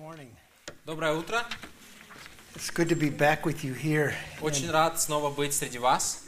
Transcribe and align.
morning. 0.00 0.29
Доброе 0.85 1.13
утро. 1.13 1.43
It's 2.55 2.69
good 2.69 2.89
to 2.89 2.95
be 2.95 3.09
back 3.09 3.45
with 3.45 3.63
you 3.63 3.73
here. 3.73 4.13
Очень 4.41 4.67
And 4.67 4.71
рад 4.73 5.01
снова 5.01 5.29
быть 5.33 5.53
среди 5.53 5.77
вас. 5.79 6.23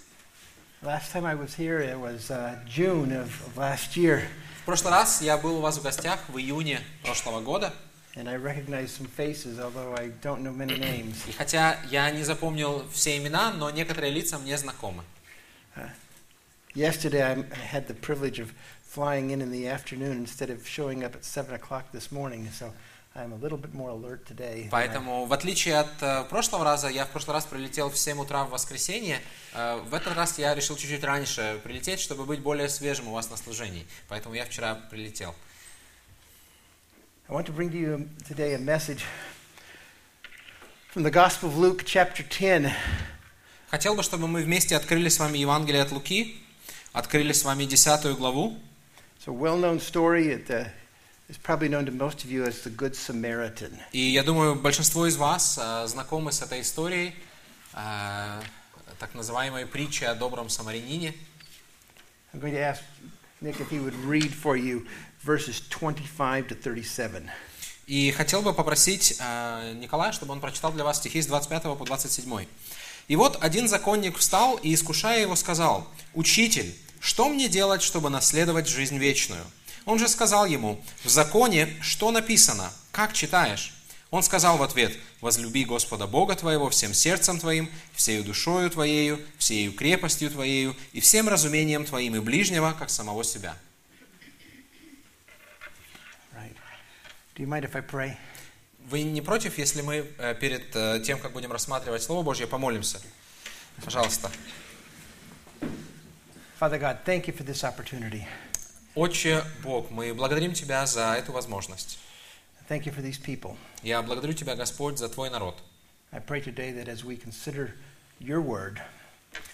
last 0.81 1.11
time 1.13 1.25
I 1.25 1.35
was 1.35 1.55
here, 1.55 1.79
it 1.79 1.97
was 1.97 2.29
uh, 2.29 2.59
June 2.67 3.11
of, 3.11 3.29
of 3.47 3.57
last 3.57 3.95
year, 3.95 4.23
В 4.61 4.65
прошлый 4.65 4.91
раз 4.91 5.21
я 5.21 5.37
был 5.37 5.57
у 5.57 5.61
вас 5.61 5.77
в 5.77 5.81
гостях 5.83 6.19
в 6.29 6.37
июне 6.37 6.81
прошлого 7.03 7.41
года. 7.41 7.73
and 8.15 8.29
I 8.29 8.35
recognized 8.35 8.89
some 8.95 9.07
faces, 9.07 9.59
although 9.59 9.95
I 9.97 10.09
don't 10.21 10.41
know 10.43 10.51
many 10.53 10.77
names. 10.77 11.27
И 11.27 11.31
хотя 11.31 11.79
я 11.89 12.09
не 12.11 12.23
запомнил 12.23 12.87
все 12.91 13.17
имена, 13.17 13.51
но 13.53 13.69
некоторые 13.71 14.11
лица 14.11 14.37
мне 14.39 14.57
знакомы. 14.57 15.03
Yesterday, 16.75 17.21
I 17.21 17.33
I 17.33 17.65
had 17.71 17.87
the 17.87 17.93
privilege 17.93 18.39
of 18.39 18.51
flying 18.83 19.29
in 19.31 19.41
in 19.41 19.51
the 19.51 19.67
afternoon 19.67 20.17
instead 20.17 20.49
of 20.49 20.67
showing 20.67 21.03
up 21.03 21.15
at 21.15 21.23
7 21.23 21.53
o'clock 21.53 21.91
this 21.91 22.11
morning, 22.11 22.49
so 22.51 22.73
Поэтому, 24.71 25.25
в 25.25 25.33
отличие 25.33 25.77
от 25.77 26.01
э, 26.01 26.23
прошлого 26.23 26.63
раза, 26.63 26.87
я 26.87 27.05
в 27.05 27.09
прошлый 27.09 27.35
раз 27.35 27.45
прилетел 27.45 27.91
в 27.91 27.97
7 27.97 28.19
утра 28.19 28.43
в 28.43 28.49
воскресенье. 28.49 29.21
э, 29.53 29.75
в 29.85 29.93
этот 29.93 30.15
раз 30.15 30.39
я 30.39 30.55
решил 30.55 30.75
чуть-чуть 30.75 31.03
раньше 31.03 31.61
прилететь, 31.63 31.99
чтобы 31.99 32.25
быть 32.25 32.39
более 32.39 32.69
свежим 32.69 33.09
у 33.09 33.13
вас 33.13 33.29
на 33.29 33.37
служении. 33.37 33.85
Поэтому 34.09 34.33
я 34.33 34.45
вчера 34.45 34.75
прилетел. 34.89 35.35
I 37.29 37.35
want 37.35 37.45
to 37.45 37.53
bring 37.55 37.69
to 37.69 37.77
you 37.77 38.09
today 38.27 38.55
a 38.55 38.59
message 38.59 39.03
from 40.91 41.03
the 41.03 41.11
Gospel 41.11 41.49
of 41.49 41.57
Luke, 41.57 41.85
chapter 41.85 42.23
10. 42.23 42.71
Хотел 43.69 43.93
бы, 43.93 44.01
чтобы 44.01 44.27
мы 44.27 44.41
вместе 44.41 44.75
открыли 44.75 45.09
с 45.09 45.19
вами 45.19 45.37
Евангелие 45.37 45.83
от 45.83 45.91
Луки, 45.91 46.35
открыли 46.93 47.31
с 47.31 47.43
вами 47.43 47.65
10 47.65 48.17
главу. 48.17 48.57
It's 49.19 49.27
a 49.27 49.31
well 49.31 49.57
known 49.59 49.79
story. 49.79 50.29
It 50.29 50.49
uh, 50.49 50.65
И 53.91 53.99
я 53.99 54.23
думаю, 54.23 54.55
большинство 54.55 55.07
из 55.07 55.15
вас 55.15 55.59
э, 55.61 55.87
знакомы 55.87 56.31
с 56.31 56.41
этой 56.41 56.61
историей, 56.61 57.15
э, 57.73 58.41
так 58.99 59.13
называемой 59.13 59.65
притчей 59.65 60.05
о 60.05 60.15
добром 60.15 60.49
самарянине. 60.49 61.13
I'm 62.33 62.39
going 62.39 62.53
to 62.53 62.59
ask 62.59 62.81
Nick 63.41 63.59
if 63.59 63.69
he 63.69 63.79
would 63.79 63.95
read 64.05 64.31
for 64.33 64.55
you 64.55 64.87
verses 65.23 65.61
25 65.69 66.49
to 66.49 66.55
37. 66.55 67.29
И 67.87 68.11
хотел 68.11 68.41
бы 68.41 68.53
попросить 68.53 69.17
э, 69.19 69.73
Николая, 69.75 70.11
чтобы 70.11 70.33
он 70.33 70.39
прочитал 70.39 70.71
для 70.71 70.83
вас 70.83 70.97
стихи 70.97 71.21
с 71.21 71.27
25 71.27 71.63
по 71.77 71.85
27. 71.85 72.45
«И 73.07 73.15
вот 73.15 73.37
один 73.41 73.67
законник 73.67 74.17
встал 74.17 74.55
и, 74.55 74.73
искушая 74.73 75.21
его, 75.21 75.35
сказал, 75.35 75.87
«Учитель, 76.13 76.73
что 76.99 77.27
мне 77.27 77.49
делать, 77.49 77.81
чтобы 77.81 78.09
наследовать 78.09 78.67
жизнь 78.67 78.97
вечную?» 78.97 79.43
Он 79.85 79.99
же 79.99 80.07
сказал 80.07 80.45
ему, 80.45 80.81
«В 81.03 81.09
законе 81.09 81.75
что 81.81 82.11
написано? 82.11 82.71
Как 82.91 83.13
читаешь?» 83.13 83.73
Он 84.11 84.21
сказал 84.21 84.57
в 84.57 84.63
ответ, 84.63 84.95
«Возлюби 85.21 85.65
Господа 85.65 86.05
Бога 86.07 86.35
твоего 86.35 86.69
всем 86.69 86.93
сердцем 86.93 87.39
твоим, 87.39 87.69
всею 87.93 88.23
душою 88.23 88.69
твоею, 88.69 89.19
всею 89.37 89.73
крепостью 89.73 90.29
твоею 90.29 90.75
и 90.91 91.01
всем 91.01 91.27
разумением 91.27 91.83
твоим 91.85 92.15
и 92.15 92.19
ближнего, 92.19 92.75
как 92.77 92.89
самого 92.89 93.23
себя». 93.23 93.57
Right. 96.33 96.55
Вы 98.89 99.01
не 99.03 99.21
против, 99.21 99.57
если 99.57 99.81
мы 99.81 100.05
э, 100.17 100.35
перед 100.35 100.75
э, 100.75 101.01
тем, 101.03 101.19
как 101.19 101.31
будем 101.31 101.51
рассматривать 101.51 102.03
Слово 102.03 102.21
Божье, 102.21 102.47
помолимся? 102.47 103.01
Пожалуйста. 103.83 104.29
Father 106.59 106.79
God, 106.79 107.03
thank 107.03 107.27
you 107.27 107.33
for 107.33 107.43
this 107.43 107.63
opportunity. 107.63 108.27
Отче 108.95 109.43
Бог, 109.63 109.89
мы 109.89 110.13
благодарим 110.13 110.53
Тебя 110.53 110.85
за 110.85 111.15
эту 111.15 111.31
возможность. 111.31 111.97
Thank 112.69 112.85
you 112.85 112.93
for 112.93 113.01
these 113.01 113.17
people. 113.17 113.57
Я 113.81 114.03
благодарю 114.03 114.33
Тебя, 114.33 114.55
Господь, 114.55 114.99
за 114.99 115.09
Твой 115.09 115.31
народ. 115.31 115.55
I 116.11 116.19
pray 116.19 116.39
today 116.39 116.71
that 116.71 116.87
as 116.87 117.03
we 117.03 117.17
consider 117.17 117.73
your 118.19 118.39
word, 118.39 118.79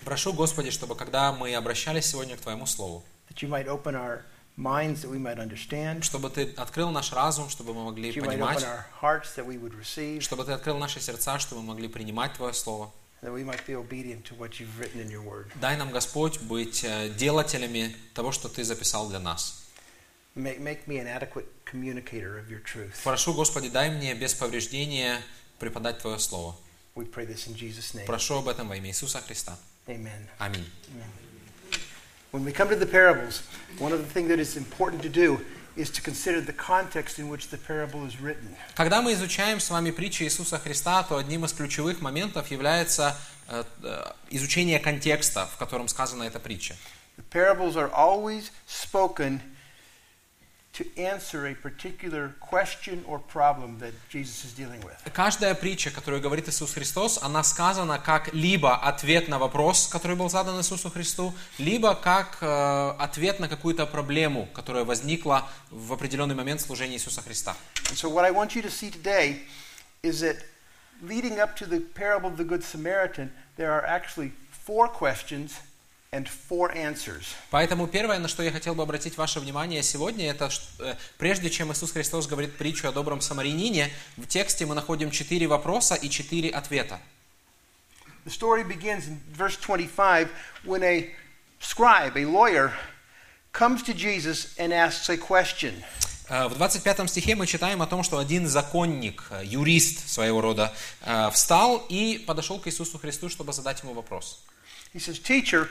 Прошу, 0.03 0.33
Господи, 0.33 0.71
чтобы 0.71 0.95
когда 0.95 1.31
мы 1.31 1.55
обращались 1.55 2.07
сегодня 2.07 2.35
к 2.35 2.41
Твоему 2.41 2.65
Слову, 2.65 3.01
that 3.29 3.41
you 3.41 3.47
might 3.47 3.67
open 3.67 3.95
our 3.95 4.23
minds 4.57 5.03
that 5.03 5.09
we 5.09 5.17
might 5.17 5.39
understand, 5.39 6.03
чтобы 6.03 6.29
Ты 6.29 6.53
открыл 6.57 6.91
наш 6.91 7.13
разум, 7.13 7.49
чтобы 7.49 7.73
мы 7.73 7.85
могли 7.85 8.11
понимать, 8.19 8.65
чтобы 10.21 10.43
Ты 10.43 10.51
открыл 10.51 10.77
наши 10.77 10.99
сердца, 10.99 11.39
чтобы 11.39 11.61
мы 11.61 11.69
могли 11.69 11.87
принимать 11.87 12.33
Твое 12.33 12.53
Слово. 12.53 12.91
that 13.22 13.32
we 13.32 13.42
might 13.42 13.66
be 13.66 13.74
obedient 13.74 14.24
to 14.26 14.34
what 14.34 14.60
you've 14.60 14.78
written 14.78 15.00
in 15.00 15.10
your 15.10 15.22
word. 15.22 15.50
Дай 15.60 15.76
нам, 15.76 15.90
Господь, 15.92 16.40
быть 16.40 16.84
э, 16.84 17.08
делателями 17.16 17.94
того, 18.14 18.32
что 18.32 18.48
Ты 18.48 18.64
записал 18.64 19.08
для 19.08 19.18
нас. 19.18 19.62
Make, 20.36 20.60
make 20.60 20.86
me 20.86 20.98
an 20.98 21.06
adequate 21.06 21.46
communicator 21.64 22.38
of 22.38 22.50
your 22.50 22.60
truth. 22.60 23.00
Прошу, 23.04 23.32
Господи, 23.34 23.68
дай 23.68 23.90
мне 23.90 24.14
без 24.14 24.34
повреждения 24.34 25.22
преподать 25.58 25.98
Твое 25.98 26.18
Слово. 26.18 26.54
We 26.96 27.06
pray 27.06 27.24
this 27.24 27.46
in 27.46 27.54
Jesus' 27.54 27.94
name. 27.94 28.06
Прошу 28.06 28.38
об 28.38 28.48
этом 28.48 28.68
во 28.68 28.76
имя 28.76 28.90
Иисуса 28.90 29.20
Христа. 29.20 29.56
Amen. 29.86 30.28
Аминь. 30.38 30.64
When 32.30 32.44
we 32.44 32.52
come 32.52 32.68
to 32.68 32.76
the 32.76 32.86
parables, 32.86 33.42
one 33.78 33.92
of 33.92 34.00
the 34.00 34.12
things 34.12 34.28
that 34.28 34.40
is 34.40 34.56
important 34.56 35.02
to 35.02 35.08
do 35.08 35.40
is 35.79 35.89
to 35.89 36.01
consider 36.01 36.41
the 36.41 36.53
context 36.53 37.19
in 37.19 37.29
which 37.29 37.49
the 37.49 37.57
parable 37.57 38.05
is 38.05 38.19
written. 38.21 38.55
Когда 38.75 39.01
мы 39.01 39.13
изучаем 39.13 39.59
с 39.59 39.69
вами 39.69 39.91
притчи 39.91 40.23
Иисуса 40.23 40.59
Христа, 40.59 41.03
то 41.03 41.17
одним 41.17 41.45
из 41.45 41.53
ключевых 41.53 42.01
моментов 42.01 42.51
является 42.51 43.15
э, 43.47 43.63
э, 43.83 44.11
изучение 44.31 44.79
контекста, 44.79 45.45
в 45.45 45.57
котором 45.57 45.87
сказана 45.87 46.23
эта 46.23 46.39
притча. 46.39 46.75
The 47.17 47.23
parables 47.31 47.75
are 47.75 47.91
always 47.93 48.51
spoken 48.67 49.41
to 50.73 50.85
answer 50.97 51.47
a 51.47 51.55
particular 51.55 52.35
question 52.39 53.03
or 53.07 53.19
problem 53.19 53.79
that 53.79 53.93
Jesus 54.09 54.45
is 54.45 54.53
dealing 54.53 54.81
with. 54.81 54.95
Каждая 55.13 55.55
притча, 55.55 55.91
которую 55.91 56.21
говорит 56.21 56.47
Иисус 56.47 56.73
Христос, 56.73 57.19
она 57.21 57.43
сказана 57.43 57.99
как 57.99 58.33
либо 58.33 58.75
ответ 58.75 59.27
на 59.27 59.39
вопрос, 59.39 59.87
который 59.87 60.15
был 60.15 60.29
задан 60.29 60.57
Иисусу 60.59 60.89
Христу, 60.89 61.33
либо 61.57 61.95
как 61.95 62.37
э, 62.41 62.93
ответ 62.99 63.39
на 63.39 63.49
какую-то 63.49 63.85
проблему, 63.85 64.47
которая 64.53 64.85
возникла 64.85 65.49
в 65.71 65.91
определенный 65.91 66.35
момент 66.35 66.61
служения 66.61 66.95
Иисуса 66.95 67.21
Христа. 67.21 67.55
And 67.89 67.97
so, 67.97 68.09
what 68.09 68.25
I 68.25 68.31
want 68.31 68.55
you 68.55 68.61
to 68.61 68.69
see 68.69 68.91
today 68.91 69.39
is 70.03 70.21
that 70.21 70.37
leading 71.01 71.39
up 71.39 71.55
to 71.57 71.65
the 71.65 71.79
parable 71.79 72.29
of 72.29 72.37
the 72.37 72.45
Good 72.45 72.63
Samaritan, 72.63 73.31
there 73.57 73.71
are 73.71 73.85
actually 73.85 74.31
four 74.51 74.87
questions 74.87 75.59
and 76.11 76.27
four 76.27 76.71
answers. 76.75 77.35
Поэтому 77.51 77.87
первое, 77.87 78.17
на 78.19 78.27
что 78.27 78.41
я 78.41 78.51
хотел 78.51 78.73
бы 78.73 78.81
обратить 78.81 79.17
ваше 79.17 79.39
внимание 79.39 79.83
сегодня, 79.83 80.29
это 80.29 80.49
э, 80.79 80.95
прежде 81.17 81.49
чем 81.49 81.71
Иисус 81.71 81.91
Христос 81.91 82.25
говорит 82.27 82.57
притчу 82.57 82.87
о 82.87 82.91
добром 82.91 83.21
самарянине, 83.21 83.91
в 84.17 84.25
тексте 84.25 84.65
мы 84.65 84.73
находим 84.73 85.11
четыре 85.11 85.47
вопроса 85.47 85.93
и 85.95 86.09
четыре 86.09 86.49
ответа. 86.49 86.99
The 88.25 88.31
story 88.31 88.63
begins 88.63 89.07
in 89.07 89.19
verse 89.31 89.55
25 89.57 90.29
when 90.65 90.83
a 90.83 91.11
scribe, 91.59 92.17
a 92.17 92.25
lawyer, 92.25 92.71
comes 93.51 93.83
to 93.83 93.93
Jesus 93.93 94.55
and 94.57 94.73
asks 94.73 95.09
a 95.09 95.17
question. 95.17 95.73
Э, 96.27 96.47
В 96.47 96.55
25 96.55 97.07
стихе 97.07 97.35
мы 97.35 97.45
читаем 97.45 97.83
о 97.83 97.87
том, 97.87 98.01
что 98.01 98.17
один 98.17 98.47
законник, 98.47 99.25
э, 99.29 99.43
юрист 99.45 100.09
своего 100.09 100.41
рода, 100.41 100.73
встал 101.31 101.85
и 101.87 102.17
подошел 102.17 102.59
к 102.59 102.67
Иисусу 102.67 102.97
Христу, 102.97 103.29
чтобы 103.29 103.53
задать 103.53 103.83
ему 103.83 103.93
вопрос. 103.93 104.43
He 104.91 104.99
says, 104.99 105.19
Teacher, 105.19 105.69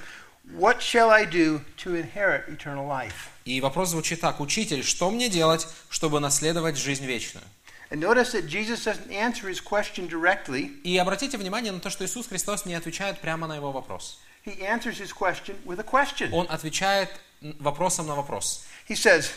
what 0.56 0.80
shall 0.80 1.10
I 1.10 1.24
do 1.24 1.60
to 1.78 1.94
inherit 1.94 2.48
eternal 2.48 2.86
life? 2.86 3.28
И 3.44 3.60
вопрос 3.60 3.90
звучит 3.90 4.20
так. 4.20 4.40
«Учитель, 4.40 4.82
что 4.84 5.10
мне 5.10 5.28
делать, 5.28 5.66
чтобы 5.90 6.20
наследовать 6.20 6.76
жизнь 6.76 7.04
вечную?» 7.06 7.44
And 7.90 8.00
notice 8.00 8.32
that 8.32 8.46
Jesus 8.46 8.84
doesn't 8.84 9.10
answer 9.10 9.48
his 9.48 9.60
question 9.62 10.06
directly, 10.08 10.78
И 10.84 10.98
обратите 10.98 11.38
внимание 11.38 11.72
на 11.72 11.80
то, 11.80 11.88
что 11.88 12.04
Иисус 12.04 12.26
Христос 12.28 12.66
не 12.66 12.74
отвечает 12.74 13.20
прямо 13.20 13.46
на 13.46 13.56
его 13.56 13.72
вопрос. 13.72 14.18
he 14.44 14.60
answers 14.62 14.98
his 14.98 15.12
question 15.12 15.56
with 15.64 15.78
a 15.78 15.84
question. 15.84 16.30
Он 16.32 16.46
отвечает 16.50 17.08
м, 17.42 17.56
вопросом 17.60 18.06
на 18.06 18.14
вопрос. 18.14 18.64
He 18.88 18.94
says, 18.94 19.30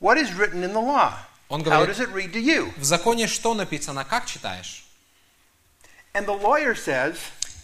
What 0.00 0.16
is 0.18 0.32
written 0.34 0.62
in 0.62 0.72
the 0.72 0.80
law? 0.80 1.12
Он 1.48 1.60
How 1.62 1.64
говорит, 1.64 1.96
does 1.96 2.00
it 2.00 2.12
read 2.12 2.32
to 2.32 2.40
you? 2.40 2.72
в 2.78 2.84
законе 2.84 3.26
что 3.26 3.54
написано, 3.54 4.04
как 4.04 4.26
читаешь? 4.26 4.84
And 6.14 6.26
the 6.26 6.34
lawyer 6.40 6.74
says, 6.74 7.16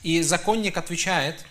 И 0.03 0.23
законник 0.23 0.77
отвечает, 0.77 1.45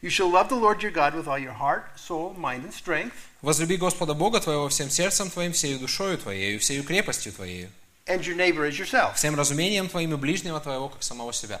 You 0.00 0.10
shall 0.10 0.30
love 0.30 0.48
the 0.48 0.54
Lord 0.58 0.80
your 0.80 0.92
God 0.92 1.14
with 1.14 1.26
all 1.26 1.38
your 1.38 1.52
heart, 1.58 1.84
soul, 1.96 2.32
mind, 2.36 2.64
and 2.64 2.72
strength, 2.72 3.12
возлюби 3.42 3.76
Господа 3.76 4.14
Бога 4.14 4.40
твоего 4.40 4.68
всем 4.68 4.90
сердцем 4.90 5.28
твоим, 5.30 5.52
всею 5.52 5.78
душою 5.80 6.16
твоею, 6.18 6.60
всею 6.60 6.84
крепостью 6.84 7.32
твоею, 7.32 7.68
and 8.06 8.20
your 8.24 8.36
neighbor 8.36 8.64
as 8.68 8.78
yourself. 8.78 9.14
всем 9.16 9.34
разумением 9.34 9.88
твоим 9.88 10.14
и 10.14 10.16
ближнего 10.16 10.60
твоего, 10.60 10.88
как 10.88 11.02
самого 11.02 11.32
себя. 11.32 11.60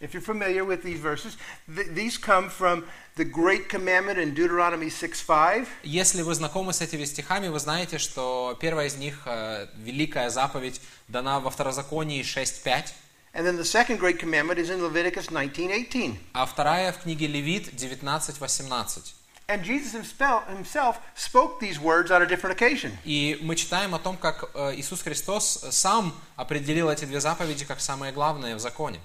If 0.00 0.12
you're 0.14 0.20
familiar 0.20 0.64
with 0.64 0.82
these 0.84 1.00
verses, 1.00 1.36
th- 1.66 1.88
these 1.94 2.18
come 2.18 2.48
from 2.50 2.84
the 3.16 3.24
great 3.24 3.68
commandment 3.68 4.16
in 4.18 4.32
Deuteronomy 4.34 4.88
6:5, 4.90 5.66
Если 5.82 6.22
вы 6.22 6.34
знакомы 6.34 6.72
с 6.72 6.80
этими 6.82 7.04
стихами, 7.04 7.48
вы 7.48 7.58
знаете, 7.58 7.98
что 7.98 8.56
первая 8.60 8.86
из 8.86 8.94
них, 8.96 9.22
э, 9.26 9.66
великая 9.76 10.30
заповедь, 10.30 10.80
дана 11.08 11.40
во 11.40 11.50
Второзаконии 11.50 12.22
6.5, 12.22 12.92
and 13.33 13.45
then 13.45 13.55
the 13.57 13.65
second 13.65 13.99
great 13.99 14.19
commandment 14.19 14.59
is 14.59 14.69
in 14.69 14.81
Leviticus 14.81 15.29
19:18. 15.29 16.17
а 16.33 16.45
вторая 16.45 16.91
в 16.91 16.99
книге 16.99 17.27
Левит 17.27 17.73
19.18. 17.73 19.13
And 19.49 19.63
Jesus 19.63 19.93
himself, 19.93 20.43
himself 20.49 20.97
spoke 21.15 21.61
these 21.61 21.79
words 21.79 22.11
on 22.11 22.21
a 22.21 22.25
different 22.25 22.51
occasion. 22.57 22.91
И 23.05 23.37
мы 23.41 23.55
читаем 23.55 23.95
о 23.95 23.99
том, 23.99 24.17
как 24.17 24.49
э, 24.53 24.75
Иисус 24.75 25.01
Христос 25.01 25.65
сам 25.71 26.13
определил 26.35 26.89
эти 26.89 27.05
две 27.05 27.21
заповеди 27.21 27.63
как 27.63 27.79
самые 27.79 28.11
главные 28.11 28.55
в 28.55 28.59
законе. 28.59 28.99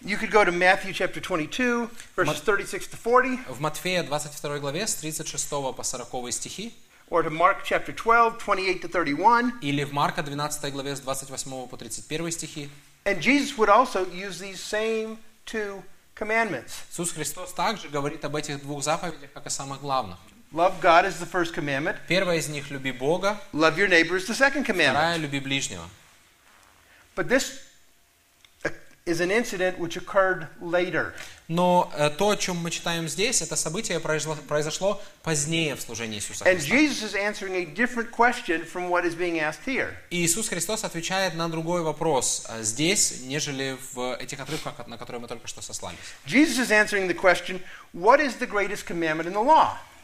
You 0.00 0.18
could 0.18 0.30
go 0.30 0.44
to 0.44 0.50
Matthew 0.50 0.92
chapter 0.92 1.20
22, 1.20 1.90
verses 2.16 2.40
36 2.40 2.88
to 2.88 2.96
40, 2.96 3.38
В 3.48 3.60
Матфея 3.60 4.02
22 4.02 4.58
главе 4.58 4.86
с 4.86 4.94
36 4.94 5.48
по 5.76 5.82
40 5.82 6.32
стихи, 6.32 6.74
or 7.10 7.22
to 7.22 7.30
Mark 7.30 7.64
chapter 7.64 7.92
12, 7.92 8.38
28 8.38 8.80
to 8.80 8.88
31. 8.88 9.58
или 9.60 9.84
в 9.84 9.92
Марка 9.92 10.22
12 10.22 10.72
главе 10.72 10.96
с 10.96 11.00
28 11.00 11.68
по 11.68 11.76
31 11.76 12.30
стихи. 12.32 12.70
And 13.08 13.20
Jesus 13.20 13.58
would 13.58 13.68
also 13.68 14.06
use 14.06 14.38
these 14.38 14.60
same 14.60 15.18
two 15.44 15.82
commandments. 16.14 16.82
Иисус 16.90 17.12
Христос 17.12 17.52
также 17.52 17.88
говорит 17.88 18.24
об 18.24 18.36
этих 18.36 18.62
двух 18.62 18.82
заповедях 18.82 19.32
как 19.32 19.46
о 19.46 19.50
самых 19.50 19.80
главных. 19.80 20.18
Love 20.52 20.80
God 20.80 21.04
is 21.04 21.18
the 21.18 21.26
first 21.26 21.52
commandment. 21.52 21.96
Первая 22.06 22.38
из 22.38 22.48
них – 22.48 22.70
люби 22.70 22.92
Бога, 22.92 23.40
Love 23.52 23.76
your 23.76 23.88
neighbor 23.88 24.16
is 24.16 24.26
the 24.26 24.34
second 24.34 24.64
вторая 24.64 25.16
commandment. – 25.16 25.20
люби 25.22 25.40
ближнего. 25.40 25.88
But 27.16 27.28
this 27.28 27.60
uh, 28.64 28.70
is 29.04 29.20
an 29.20 29.30
incident 29.30 29.78
which 29.78 29.96
occurred 29.96 30.46
later. 30.60 31.14
Но 31.49 31.91
э, 31.95 32.11
то, 32.11 32.29
о 32.29 32.37
чем 32.37 32.57
мы 32.57 32.69
читаем 32.69 33.09
здесь, 33.09 33.41
это 33.41 33.55
событие 33.55 33.99
произошло, 33.99 34.37
произошло 34.47 35.01
позднее 35.23 35.75
в 35.75 35.81
служении 35.81 36.19
Иисуса 36.19 36.45
Христа. 36.45 36.75
И 40.11 40.25
Иисус 40.25 40.47
Христос 40.47 40.83
отвечает 40.83 41.33
на 41.33 41.49
другой 41.49 41.81
вопрос 41.81 42.45
э, 42.47 42.61
здесь, 42.61 43.21
нежели 43.23 43.77
в 43.93 44.15
этих 44.17 44.39
отрывках, 44.39 44.85
на 44.85 44.99
которые 44.99 45.21
мы 45.21 45.27
только 45.27 45.47
что 45.47 45.63
сослались. 45.63 45.97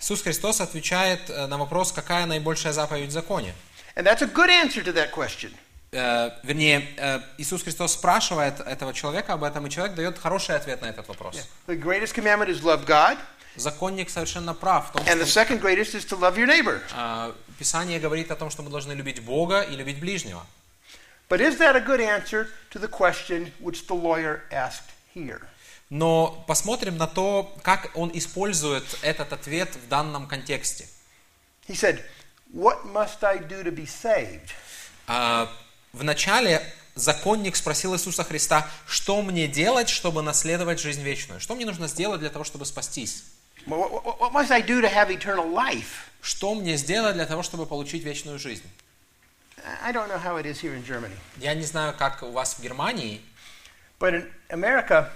Иисус 0.01 0.23
Христос 0.23 0.61
отвечает 0.61 1.29
э, 1.29 1.45
на 1.45 1.59
вопрос, 1.59 1.91
какая 1.91 2.25
наибольшая 2.25 2.73
заповедь 2.73 3.09
в 3.09 3.11
законе. 3.11 3.53
And 3.95 4.03
that's 4.03 4.23
a 4.23 4.27
good 4.27 4.49
answer 4.49 4.83
to 4.83 4.91
that 4.93 5.11
question. 5.11 5.51
Э, 5.95 6.31
вернее, 6.43 6.85
э, 6.97 7.21
Иисус 7.37 7.63
Христос 7.63 7.93
спрашивает 7.93 8.59
этого 8.59 8.93
человека 8.93 9.33
об 9.33 9.43
этом, 9.45 9.65
и 9.65 9.69
человек 9.69 9.95
дает 9.95 10.19
хороший 10.19 10.55
ответ 10.57 10.81
на 10.81 10.87
этот 10.87 11.07
вопрос. 11.07 11.47
The 11.67 11.81
greatest 11.81 12.13
commandment 12.13 12.49
is 12.49 12.61
love 12.61 12.85
God, 12.85 13.17
Законник 13.55 14.09
совершенно 14.09 14.53
прав 14.53 14.89
в 14.89 14.91
том, 14.91 15.07
and 15.07 15.21
the 15.21 15.25
second 15.25 15.61
greatest 15.61 15.95
is 15.95 16.03
to 16.05 16.19
love 16.19 16.35
your 16.37 16.47
neighbor. 16.47 16.81
э, 16.93 17.33
Писание 17.57 17.99
говорит 18.01 18.29
о 18.29 18.35
том, 18.35 18.49
что 18.49 18.61
мы 18.61 18.69
должны 18.69 18.91
любить 18.91 19.21
Бога 19.23 19.61
и 19.61 19.75
любить 19.77 19.99
ближнего. 20.01 20.45
But 21.29 21.39
is 21.39 21.57
that 21.59 21.77
a 21.77 21.79
good 21.79 22.01
answer 22.01 22.49
to 22.71 22.79
the 22.79 22.89
question 22.89 23.53
which 23.61 23.87
the 23.87 23.95
lawyer 23.95 24.41
asked 24.51 24.91
here? 25.15 25.41
Но 25.89 26.43
посмотрим 26.47 26.97
на 26.97 27.07
то, 27.07 27.55
как 27.63 27.91
он 27.95 28.11
использует 28.13 28.83
этот 29.01 29.31
ответ 29.31 29.73
в 29.75 29.87
данном 29.87 30.27
контексте. 30.27 30.87
He 31.69 31.73
said, 31.73 32.03
What 32.53 32.85
must 32.85 33.23
I 33.23 33.37
do 33.37 33.63
to 33.63 33.71
be 33.71 33.85
saved? 33.85 34.51
Вначале 35.95 36.61
законник 36.95 37.55
спросил 37.55 37.95
Иисуса 37.95 38.25
Христа, 38.25 38.67
что 38.85 39.21
мне 39.21 39.47
делать, 39.47 39.87
чтобы 39.87 40.21
наследовать 40.21 40.81
жизнь 40.81 41.01
вечную? 41.01 41.39
Что 41.39 41.55
мне 41.55 41.65
нужно 41.65 41.87
сделать 41.87 42.19
для 42.19 42.29
того, 42.29 42.43
чтобы 42.43 42.65
спастись? 42.65 43.23
Что 46.21 46.55
мне 46.55 46.75
сделать 46.75 47.15
для 47.15 47.25
того, 47.25 47.43
чтобы 47.43 47.65
получить 47.65 48.03
вечную 48.03 48.39
жизнь? 48.39 48.69
Я 51.37 51.53
не 51.53 51.63
знаю, 51.63 51.95
как 51.97 52.23
у 52.23 52.31
вас 52.31 52.55
в 52.55 52.61
Германии, 52.61 53.21
but 53.97 54.11
in 54.11 54.29
America, 54.49 55.09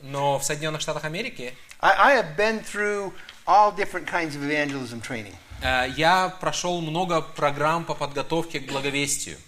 но 0.00 0.38
в 0.38 0.44
Соединенных 0.44 0.82
Штатах 0.82 1.04
Америки 1.04 1.54
I, 1.80 2.12
I 2.12 2.22
have 2.22 2.36
been 2.36 2.62
through 2.62 3.14
all 3.46 3.72
different 3.72 4.06
kinds 4.06 4.36
of 4.36 4.42
evangelism 4.42 5.00
training. 5.00 5.34
э, 5.62 5.88
я 5.96 6.28
прошел 6.40 6.82
много 6.82 7.22
программ 7.22 7.86
по 7.86 7.94
подготовке 7.94 8.60
к 8.60 8.70
благовестию. 8.70 9.38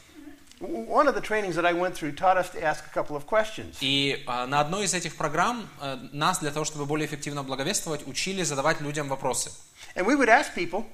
W- 0.62 0.86
One 0.90 1.08
of 1.08 1.14
the 1.16 1.22
trainings 1.22 1.56
that 1.56 1.66
I 1.66 1.74
went 1.74 1.94
through 1.96 2.14
taught 2.14 2.36
us 2.38 2.50
to 2.52 2.64
ask 2.64 2.84
a 2.86 2.90
couple 2.94 3.16
of 3.16 3.26
questions. 3.28 3.78
И 3.82 4.24
э, 4.28 4.46
на 4.48 4.60
одной 4.62 4.86
из 4.86 4.94
этих 4.94 5.16
программ 5.16 5.68
э, 5.82 5.98
нас 6.14 6.40
для 6.40 6.52
того, 6.52 6.66
чтобы 6.66 6.86
более 6.86 7.06
эффективно 7.08 7.44
благовествовать, 7.44 8.08
учили 8.08 8.44
задавать 8.44 8.82
людям 8.82 9.08
вопросы. 9.08 9.52
And 9.96 10.06
we 10.06 10.16
would 10.16 10.30
ask 10.30 10.54
people, 10.56 10.86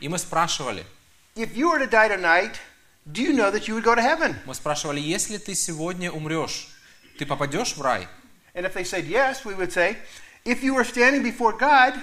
И 0.00 0.08
мы 0.08 0.18
спрашивали, 0.18 0.84
if 1.36 1.54
you 1.54 1.70
were 1.70 1.78
to 1.78 1.86
die 1.86 2.08
tonight, 2.08 2.58
do 3.10 3.22
you 3.22 3.32
know 3.32 3.50
that 3.50 3.66
you 3.68 3.74
would 3.74 3.84
go 3.84 3.94
to 3.94 4.02
heaven? 4.02 4.36
мы 4.44 4.54
спрашивали, 4.54 5.00
если 5.00 5.38
ты 5.38 5.54
сегодня 5.54 6.10
умрешь, 6.12 6.68
ты 7.18 7.24
попадешь 7.24 7.74
в 7.76 7.80
рай? 7.82 8.06
And 8.54 8.66
if 8.66 8.74
they 8.74 8.84
said 8.84 9.06
yes, 9.06 9.44
we 9.44 9.54
would 9.54 9.72
say, 9.72 9.96
if 10.44 10.62
you 10.62 10.74
were 10.74 10.84
standing 10.84 11.22
before 11.22 11.52
God 11.56 11.94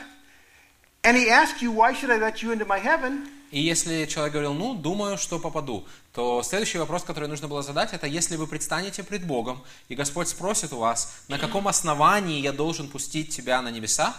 and 1.04 1.16
he 1.18 1.30
asked 1.30 1.62
you, 1.62 1.72
why 1.72 1.94
should 1.94 2.10
I 2.10 2.18
let 2.18 2.42
you 2.42 2.52
into 2.52 2.66
my 2.66 2.80
heaven? 2.80 3.30
И 3.53 3.61
если 3.61 4.07
человек 4.07 4.33
говорил, 4.33 4.55
ну, 4.55 4.75
думаю, 4.75 5.19
что 5.19 5.39
попаду, 5.39 5.87
то 6.15 6.43
следующий 6.43 6.79
вопрос, 6.79 7.05
который 7.05 7.29
нужно 7.29 7.49
было 7.49 7.63
задать, 7.63 7.93
это 7.93 8.07
если 8.07 8.37
вы 8.37 8.47
предстанете 8.47 9.05
пред 9.05 9.27
Богом, 9.27 9.63
и 9.89 9.95
Господь 9.95 10.29
спросит 10.29 10.73
у 10.73 10.79
вас, 10.79 11.23
на 11.29 11.39
каком 11.39 11.69
основании 11.69 12.41
я 12.41 12.53
должен 12.53 12.89
пустить 12.89 13.37
тебя 13.37 13.61
на 13.61 13.69
небеса, 13.71 14.17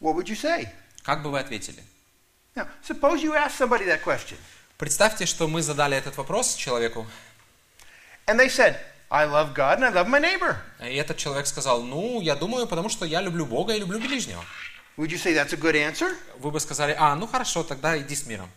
What 0.00 0.16
would 0.16 0.26
you 0.26 0.34
say? 0.34 0.66
как 1.04 1.22
бы 1.22 1.30
вы 1.30 1.38
ответили? 1.38 1.80
Now, 2.56 2.66
suppose 2.82 3.22
you 3.22 3.34
ask 3.34 3.56
somebody 3.56 3.86
that 3.86 4.02
question 4.02 4.36
Представьте, 4.78 5.26
что 5.26 5.46
мы 5.46 5.62
задали 5.62 5.96
этот 5.96 6.16
вопрос 6.16 6.56
человеку, 6.56 7.06
and 8.26 8.36
they 8.36 8.48
said, 8.48 8.74
I 9.10 9.26
love 9.26 9.54
God 9.54 9.78
and 9.78 9.84
I 9.84 9.92
love 9.92 10.08
my 10.08 10.20
neighbor. 10.20 10.56
и 10.84 10.96
этот 10.96 11.18
человек 11.18 11.46
сказал, 11.46 11.84
ну, 11.84 12.20
я 12.20 12.34
думаю, 12.34 12.66
потому 12.66 12.88
что 12.88 13.04
я 13.06 13.20
люблю 13.20 13.46
Бога 13.46 13.76
и 13.76 13.78
люблю 13.78 14.00
ближнего. 14.00 14.44
Would 14.96 15.10
you 15.10 15.22
say 15.22 15.32
that's 15.32 15.52
a 15.52 15.56
good 15.56 15.76
answer? 15.76 16.16
Вы 16.40 16.50
бы 16.50 16.58
сказали, 16.58 16.96
а, 16.98 17.14
ну 17.14 17.28
хорошо, 17.28 17.62
тогда 17.62 17.96
иди 17.96 18.16
с 18.16 18.26
миром. 18.26 18.50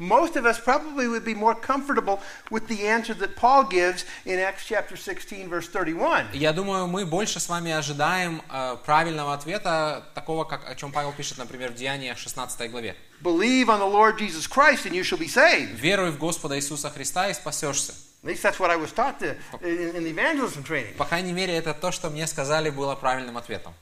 Most 0.00 0.34
of 0.36 0.46
us 0.46 0.58
probably 0.58 1.08
would 1.08 1.26
be 1.26 1.34
more 1.34 1.54
comfortable 1.54 2.20
with 2.50 2.66
the 2.68 2.88
answer 2.88 3.12
that 3.12 3.36
Paul 3.36 3.64
gives 3.64 4.06
in 4.24 4.38
Acts 4.38 4.64
chapter 4.66 4.96
16, 4.96 5.46
verse 5.50 5.68
31. 5.68 6.28
Я 6.32 6.54
думаю, 6.54 6.86
мы 6.86 7.04
больше 7.04 7.38
с 7.38 7.50
вами 7.50 7.70
ожидаем 7.70 8.40
э, 8.50 8.78
правильного 8.86 9.34
ответа, 9.34 10.06
такого, 10.14 10.44
как, 10.44 10.66
о 10.66 10.74
чем 10.74 10.90
Павел 10.90 11.12
пишет, 11.12 11.36
например, 11.36 11.72
в 11.72 11.74
Деяниях 11.74 12.16
16 12.16 12.70
главе. 12.70 12.96
Believe 13.22 13.68
on 13.68 13.78
the 13.78 13.86
Lord 13.86 14.16
Jesus 14.16 14.46
Christ 14.46 14.86
and 14.86 14.94
you 14.94 15.02
shall 15.02 15.18
be 15.18 15.28
saved. 15.28 15.78
Веруй 15.78 16.12
в 16.12 16.18
Господа 16.18 16.56
Иисуса 16.56 16.88
Христа 16.88 17.28
и 17.28 17.34
спасешься. 17.34 17.92
At 18.22 18.30
least 18.30 18.42
that's 18.42 18.58
what 18.58 18.70
I 18.70 18.76
was 18.76 18.92
taught 18.92 19.18
to, 19.18 19.36
in, 19.60 19.96
in 19.96 20.04
the 20.04 20.10
evangelism 20.10 20.64
training. 20.64 20.94
По 20.96 21.04
крайней 21.04 21.34
мере, 21.34 21.54
это 21.54 21.74
то, 21.74 21.92
что 21.92 22.08
мне 22.08 22.26
сказали, 22.26 22.70
было 22.70 22.94
правильным 22.94 23.36
ответом. 23.36 23.74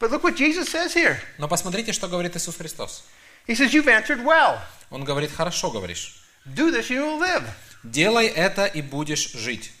But 0.00 0.10
look 0.10 0.24
what 0.24 0.34
Jesus 0.34 0.68
says 0.68 0.92
here. 0.92 1.18
Но 1.38 1.46
посмотрите, 1.46 1.92
что 1.92 2.08
говорит 2.08 2.34
Иисус 2.34 2.56
Христос. 2.56 3.04
He 3.50 3.56
says, 3.56 3.74
You've 3.74 3.88
answered 3.88 4.22
well. 4.24 4.60
Он 4.90 5.02
говорит, 5.02 5.32
хорошо 5.32 5.72
говоришь. 5.72 6.22
Do 6.46 6.70
this 6.70 6.88
you 6.88 7.02
will 7.02 7.18
live. 7.18 7.42
Делай 7.82 8.28
это 8.28 8.64
и 8.66 8.80
будешь 8.80 9.32
жить. 9.32 9.72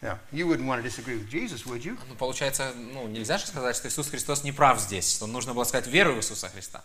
Now, 0.00 0.18
you 0.32 0.46
wouldn't 0.46 0.66
want 0.66 0.82
to 0.82 0.88
disagree 0.88 1.18
with 1.18 1.28
Jesus, 1.28 1.66
would 1.66 1.84
you? 1.84 1.98
Ну, 2.08 2.14
получается, 2.14 2.72
ну, 2.74 3.06
нельзя 3.06 3.36
же 3.36 3.46
сказать, 3.46 3.76
что 3.76 3.88
Иисус 3.88 4.08
Христос 4.08 4.44
не 4.44 4.52
прав 4.52 4.80
здесь, 4.80 5.14
что 5.14 5.26
нужно 5.26 5.52
было 5.52 5.64
сказать 5.64 5.86
веруй 5.86 6.14
в 6.14 6.18
Иисуса 6.20 6.48
Христа. 6.48 6.82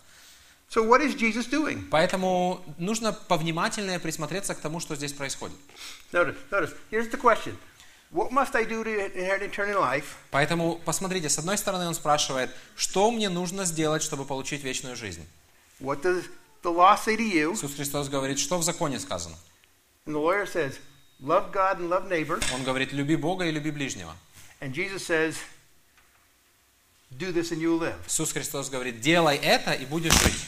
So, 0.69 0.85
what 0.85 1.01
is 1.01 1.15
Jesus 1.15 1.49
doing? 1.49 1.87
Поэтому 1.89 2.61
нужно 2.77 3.13
повнимательнее 3.13 3.99
присмотреться 3.99 4.53
к 4.53 4.59
тому, 4.59 4.81
что 4.81 4.97
здесь 4.97 5.13
происходит. 5.13 5.55
Notice, 6.11 6.35
notice, 6.51 6.75
here's 6.91 7.09
the 7.09 7.17
question 7.17 7.55
What 8.11 8.33
must 8.33 8.53
I 8.55 8.65
do 8.65 8.83
to 8.83 9.15
inherit 9.15 9.43
eternal 9.43 9.79
life? 9.79 10.17
Поэтому, 10.31 10.75
посмотрите, 10.83 11.29
с 11.29 11.37
одной 11.37 11.57
стороны 11.57 11.87
он 11.87 11.95
спрашивает, 11.95 12.51
что 12.75 13.09
мне 13.11 13.29
нужно 13.29 13.63
сделать, 13.63 14.03
чтобы 14.03 14.25
получить 14.25 14.65
вечную 14.65 14.97
жизнь. 14.97 15.25
What 15.81 16.01
does 16.01 16.29
the 16.61 16.71
law 16.71 16.95
say 16.95 17.17
to 17.17 17.23
you? 17.23 17.53
Иисус 17.53 17.75
Христос 17.75 18.07
говорит, 18.07 18.39
что 18.39 18.57
в 18.57 18.63
законе 18.63 18.99
сказано. 18.99 19.35
And 20.05 20.15
the 20.15 20.19
lawyer 20.19 20.45
says, 20.45 20.79
Love 21.19 21.51
God 21.51 21.79
and 21.79 21.89
love 21.89 22.07
neighbor. 22.07 22.41
Он 22.53 22.63
говорит, 22.63 22.91
люби 22.93 23.15
Бога 23.15 23.45
и 23.45 23.51
люби 23.51 23.71
ближнего. 23.71 24.15
And 24.59 24.73
Jesus 24.73 25.05
says, 25.05 25.37
Do 27.11 27.31
this 27.31 27.51
and 27.51 27.59
you 27.59 27.71
will 27.71 27.79
live. 27.79 27.97
Иисус 28.07 28.31
Христос 28.31 28.69
говорит, 28.69 29.01
делай 29.01 29.37
это 29.37 29.73
и 29.73 29.85
будешь 29.85 30.13
жить. 30.13 30.45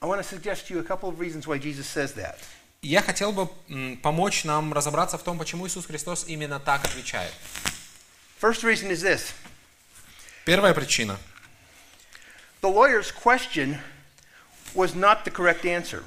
I 0.00 0.06
want 0.06 0.20
to 0.20 0.24
suggest 0.24 0.66
to 0.66 0.74
you 0.74 0.80
a 0.80 0.84
couple 0.84 1.08
of 1.08 1.18
reasons 1.18 1.46
why 1.46 1.58
Jesus 1.58 1.86
says 1.86 2.14
that. 2.14 2.36
И 2.82 2.88
Я 2.88 3.00
хотел 3.00 3.32
бы 3.32 3.48
помочь 4.02 4.44
нам 4.44 4.72
разобраться 4.72 5.16
в 5.16 5.22
том, 5.22 5.38
почему 5.38 5.66
Иисус 5.66 5.86
Христос 5.86 6.24
именно 6.26 6.60
так 6.60 6.84
отвечает. 6.84 7.32
First 8.40 8.62
reason 8.62 8.90
is 8.90 9.02
this 9.02 9.32
Первая 10.44 10.74
причина. 10.74 11.18
The 12.64 12.70
lawyer's 12.70 13.12
question 13.12 13.78
was 14.74 14.94
not 14.94 15.24
the 15.26 15.30
correct 15.30 15.66
answer. 15.66 16.02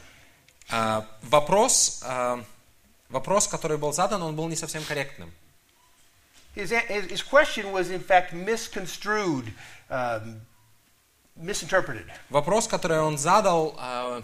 А, 0.71 1.05
Вопрос, 1.21 2.01
а, 2.03 2.43
вопрос, 3.09 3.47
который 3.47 3.77
был 3.77 3.93
задан, 3.93 4.23
он 4.23 4.35
был 4.35 4.47
не 4.47 4.55
совсем 4.55 4.83
корректным. 4.83 5.31
His, 6.55 6.71
his, 6.71 7.21
question 7.21 7.71
was, 7.71 7.91
in 7.91 7.99
fact, 7.99 8.33
misconstrued, 8.33 9.53
um, 9.91 10.41
misinterpreted. 11.35 12.05
Вопрос, 12.31 12.67
который 12.67 12.99
он 13.01 13.19
задал, 13.19 13.75
а, 13.77 14.23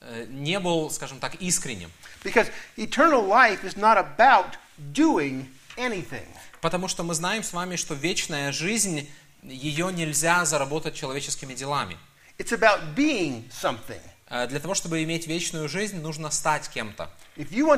э, 0.00 0.26
не 0.28 0.58
был, 0.58 0.90
скажем 0.90 1.20
так, 1.20 1.36
искренним. 1.36 1.92
Because 2.24 2.50
eternal 2.76 3.24
life 3.24 3.62
is 3.62 3.76
not 3.76 3.96
about 3.96 4.56
doing 4.92 5.46
anything. 5.76 6.26
Потому 6.60 6.88
что 6.88 7.04
мы 7.04 7.14
знаем 7.14 7.44
с 7.44 7.52
вами, 7.52 7.76
что 7.76 7.94
вечная 7.94 8.50
жизнь 8.50 9.08
ее 9.42 9.92
нельзя 9.92 10.44
заработать 10.44 10.94
человеческими 10.94 11.54
делами. 11.54 11.96
It's 12.38 12.52
about 12.52 12.94
being 12.94 13.50
something. 13.50 14.00
Э, 14.28 14.46
Для 14.46 14.60
того, 14.60 14.74
чтобы 14.74 15.02
иметь 15.02 15.26
вечную 15.26 15.68
жизнь, 15.68 16.00
нужно 16.00 16.30
стать 16.30 16.68
кем-то. 16.68 17.10
Для 17.36 17.74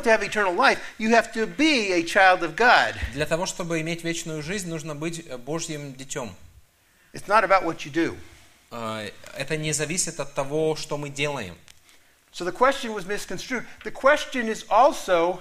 того, 3.27 3.47
чтобы 3.47 3.81
иметь 3.81 4.05
вечную 4.05 4.43
жизнь, 4.43 4.69
нужно 4.69 4.95
быть 4.95 5.27
э, 5.27 5.39
Божьим 5.39 5.95
детем. 5.95 6.35
It's 7.13 7.27
not 7.27 7.45
about 7.45 7.65
what 7.65 7.85
you 7.85 7.91
do. 7.93 8.17
Э, 8.71 9.11
Это 9.37 9.57
не 9.57 9.73
зависит 9.73 10.21
от 10.21 10.35
того, 10.35 10.77
что 10.77 10.97
мы 10.97 11.09
делаем. 11.09 11.57
So 12.33 12.45
the 12.45 12.53
question 12.53 12.95
was 12.95 13.05
misconstrued. 13.07 13.65
The 13.85 13.91
question 13.91 14.49
is 14.49 14.65
also 14.69 15.41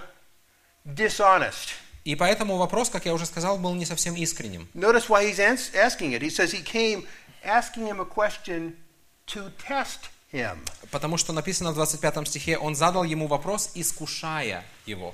dishonest. 0.86 1.76
И 2.04 2.16
поэтому 2.16 2.58
вопрос, 2.58 2.90
как 2.90 3.06
я 3.06 3.14
уже 3.14 3.26
сказал, 3.26 3.58
был 3.58 3.74
не 3.76 3.86
совсем 3.86 4.16
искренним. 4.16 4.68
Notice 4.74 5.08
why 5.08 5.24
he's 5.24 5.40
asking 5.40 6.14
it. 6.14 6.22
He 6.22 6.30
says 6.30 6.52
he 6.52 6.64
came 6.64 7.06
asking 7.44 7.88
him 7.88 8.00
a 8.00 8.06
question 8.06 8.76
to 9.28 9.52
test 9.68 10.10
him. 10.32 10.58
Потому 10.90 11.18
что 11.18 11.34
написано 11.34 11.72
в 11.72 11.76
25 11.76 12.28
стихе, 12.28 12.58
он 12.58 12.76
задал 12.76 13.04
ему 13.04 13.28
вопрос, 13.28 13.72
искушая 13.76 14.64
его. 14.86 15.14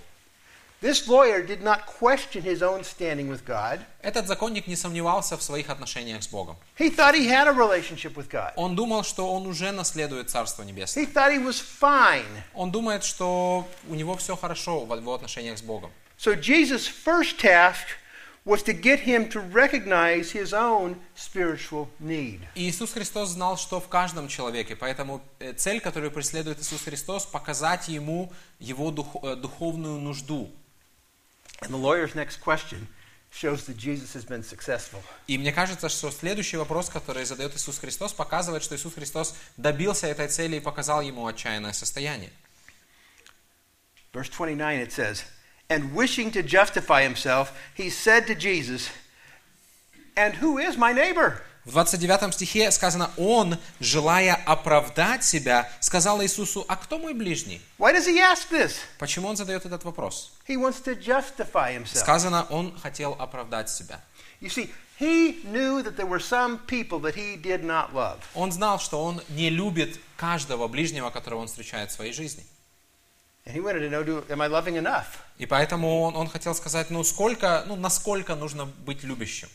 This 0.80 1.08
lawyer 1.08 1.42
did 1.44 1.64
not 1.64 1.88
question 1.88 2.44
his 2.44 2.62
own 2.62 2.84
standing 2.84 3.28
with 3.30 3.44
God. 3.44 3.80
Этот 4.04 4.28
законник 4.28 4.68
не 4.68 4.76
сомневался 4.76 5.36
в 5.36 5.42
своих 5.42 5.72
отношениях 5.72 6.22
с 6.22 6.28
Богом. 6.28 6.56
He 6.78 6.96
thought 6.96 7.16
he 7.16 7.28
had 7.28 7.48
a 7.48 7.52
relationship 7.52 8.14
with 8.14 8.30
God. 8.30 8.54
Он 8.56 8.76
думал, 8.76 9.04
что 9.04 9.34
он 9.34 9.48
уже 9.48 9.72
наследует 9.72 10.30
Царство 10.30 10.62
Небесное. 10.62 11.04
He 11.04 11.12
thought 11.12 11.32
he 11.32 11.44
was 11.44 11.60
fine. 11.82 12.44
Он 12.54 12.72
думает, 12.72 13.04
что 13.04 13.68
у 13.90 13.96
него 13.96 14.16
все 14.18 14.36
хорошо 14.36 14.86
в 14.86 14.96
его 14.96 15.16
отношениях 15.16 15.58
с 15.58 15.64
Богом. 15.64 15.92
So 16.18 16.36
Jesus' 16.36 16.88
first 16.88 17.40
task 17.40 17.86
was 18.44 18.64
to 18.64 18.74
get 18.74 19.02
him 19.02 19.28
to 19.30 19.40
recognize 19.40 20.32
his 20.32 20.54
own 20.54 20.96
spiritual 21.16 21.90
need. 22.00 22.40
И 22.56 22.70
Иисус 22.70 22.94
Христос 22.94 23.30
знал, 23.30 23.58
что 23.58 23.80
в 23.82 23.90
каждом 23.90 24.28
человеке, 24.30 24.76
поэтому 24.76 25.22
э, 25.40 25.54
цель, 25.54 25.82
которую 25.82 26.12
преследует 26.12 26.60
Иисус 26.60 26.82
Христос, 26.82 27.26
показать 27.26 27.90
ему 27.90 28.32
его 28.60 28.90
дух- 28.92 29.22
э, 29.22 29.36
духовную 29.36 30.00
нужду. 30.00 30.50
And 31.62 31.72
the 31.72 31.78
lawyer's 31.78 32.16
next 32.16 32.40
question 32.42 32.88
shows 33.32 33.66
that 33.66 33.78
Jesus 33.78 34.14
has 34.14 34.24
been 34.26 34.44
successful. 34.44 35.04
И 35.28 35.38
мне 35.38 35.52
кажется, 35.52 35.90
что 35.90 36.10
следующий 36.10 36.56
вопрос, 36.56 36.90
который 36.90 37.26
задает 37.26 37.54
Иисус 37.56 37.78
Христос, 37.80 38.14
показывает, 38.14 38.64
что 38.64 38.76
Иисус 38.76 38.94
Христос 38.94 39.36
добился 39.58 40.08
этой 40.08 40.30
цели 40.30 40.56
и 40.56 40.60
показал 40.62 41.02
ему 41.02 41.28
отчаянное 41.28 41.74
состояние. 41.74 42.32
Verse 44.14 44.30
29 44.30 44.88
it 44.88 44.92
says, 44.94 45.24
And 45.70 45.94
wishing 45.94 46.32
to 46.32 46.42
justify 46.42 47.04
himself, 47.04 47.52
he 47.76 47.90
said 47.90 48.26
to 48.28 48.36
Jesus, 48.36 48.90
And 50.16 50.36
who 50.36 50.58
is 50.58 50.78
my 50.78 50.94
neighbor? 50.94 51.42
В 51.68 51.72
29 51.72 52.34
стихе 52.34 52.72
сказано, 52.72 53.12
«Он, 53.18 53.58
желая 53.82 54.36
оправдать 54.46 55.26
себя, 55.26 55.70
сказал 55.82 56.24
Иисусу, 56.24 56.64
а 56.70 56.78
кто 56.78 56.98
мой 56.98 57.14
ближний?» 57.14 57.62
Why 57.78 57.92
does 57.92 58.08
he 58.08 58.20
ask 58.20 58.50
this? 58.50 58.78
Почему 59.00 59.28
он 59.28 59.36
задает 59.36 59.66
этот 59.66 59.84
вопрос? 59.84 60.32
He 60.48 60.56
wants 60.56 60.80
to 60.86 60.96
justify 60.96 61.74
himself. 61.78 62.00
Сказано, 62.00 62.48
он 62.50 62.74
хотел 62.80 63.18
оправдать 63.20 63.70
себя. 63.70 64.00
You 64.40 64.48
see, 64.48 64.72
he 64.98 65.44
knew 65.44 65.84
that 65.84 65.98
there 65.98 66.06
were 66.06 66.22
some 66.22 66.60
people 66.68 67.00
that 67.02 67.16
he 67.16 67.36
did 67.36 67.66
not 67.66 67.94
love. 67.94 68.20
Он 68.34 68.54
знал, 68.54 68.80
что 68.80 69.04
он 69.04 69.22
не 69.28 69.50
любит 69.50 70.00
каждого 70.16 70.70
ближнего, 70.70 71.10
которого 71.10 71.42
он 71.42 71.48
встречает 71.48 71.92
в 71.92 71.96
своей 71.96 72.14
жизни. 72.14 72.46
И 75.38 75.46
поэтому 75.46 76.02
он, 76.02 76.16
он 76.16 76.28
хотел 76.28 76.54
сказать, 76.56 76.90
ну 76.90 77.04
сколько, 77.04 77.64
ну 77.68 77.76
насколько 77.76 78.36
нужно 78.36 78.66
быть 78.66 79.04
любящим? 79.04 79.50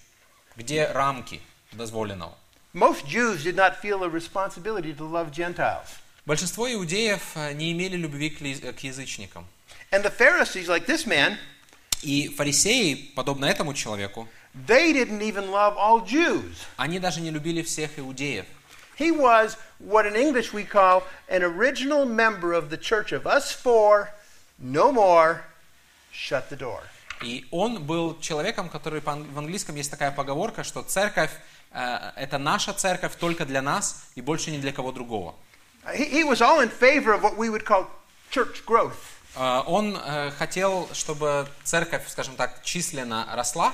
Где 0.56 0.86
рамки 0.86 1.40
дозволенного? 1.72 2.36
Most 2.74 3.06
Jews 3.06 3.42
did 3.44 3.54
not 3.54 3.80
feel 3.82 4.02
a 4.02 4.08
responsibility 4.08 4.94
to 4.96 5.10
love 5.10 5.30
Gentiles. 5.30 5.88
Большинство 6.24 6.72
иудеев 6.72 7.20
э, 7.34 7.52
не 7.52 7.72
имели 7.72 7.96
любви 7.96 8.30
к 8.30 8.38
к 8.38 8.80
язычникам. 8.80 9.46
And 9.90 10.02
the 10.02 10.10
Pharisees, 10.16 10.68
like 10.68 10.86
this 10.86 11.06
man, 11.06 11.36
И 12.02 12.28
фарисеи, 12.28 13.12
подобно 13.14 13.44
этому 13.44 13.74
человеку, 13.74 14.28
they 14.66 14.92
didn't 14.92 15.20
even 15.20 15.50
love 15.50 15.76
all 15.76 16.04
Jews. 16.04 16.54
они 16.76 16.98
даже 16.98 17.20
не 17.20 17.30
любили 17.30 17.62
всех 17.62 17.98
иудеев. 17.98 18.46
He 18.98 19.10
was 19.10 19.56
what 19.78 20.06
in 20.06 20.14
English 20.16 20.52
we 20.52 20.64
call 20.64 21.02
an 21.28 21.42
original 21.42 22.04
member 22.06 22.52
of 22.52 22.68
the 22.70 22.76
church 22.76 23.12
of 23.12 23.26
us 23.26 23.50
four, 23.52 24.10
no 24.58 24.92
more, 24.92 25.42
shut 26.12 26.48
the 26.50 26.56
door. 26.56 26.80
И 27.22 27.46
он 27.50 27.84
был 27.84 28.18
человеком, 28.20 28.68
который 28.68 29.00
по- 29.00 29.14
в 29.16 29.38
английском 29.38 29.76
есть 29.76 29.90
такая 29.90 30.10
поговорка, 30.10 30.64
что 30.64 30.82
церковь 30.82 31.30
э, 31.72 32.10
это 32.16 32.38
наша 32.38 32.72
церковь 32.72 33.14
только 33.16 33.46
для 33.46 33.62
нас 33.62 34.04
и 34.16 34.20
больше 34.20 34.50
ни 34.50 34.58
для 34.58 34.72
кого 34.72 34.92
другого. 34.92 35.34
He, 35.94 36.04
he 36.10 36.24
was 36.24 36.40
all 36.40 36.60
in 36.60 36.68
favor 36.68 37.12
of 37.12 37.22
what 37.22 37.36
we 37.36 37.48
would 37.48 37.64
call 37.64 37.86
church 38.30 38.64
growth. 38.66 38.98
Э, 39.36 39.62
Он 39.66 39.96
э, 39.96 40.30
хотел, 40.32 40.88
чтобы 40.92 41.46
церковь, 41.64 42.06
скажем 42.08 42.36
так, 42.36 42.62
численно 42.62 43.26
росла, 43.34 43.72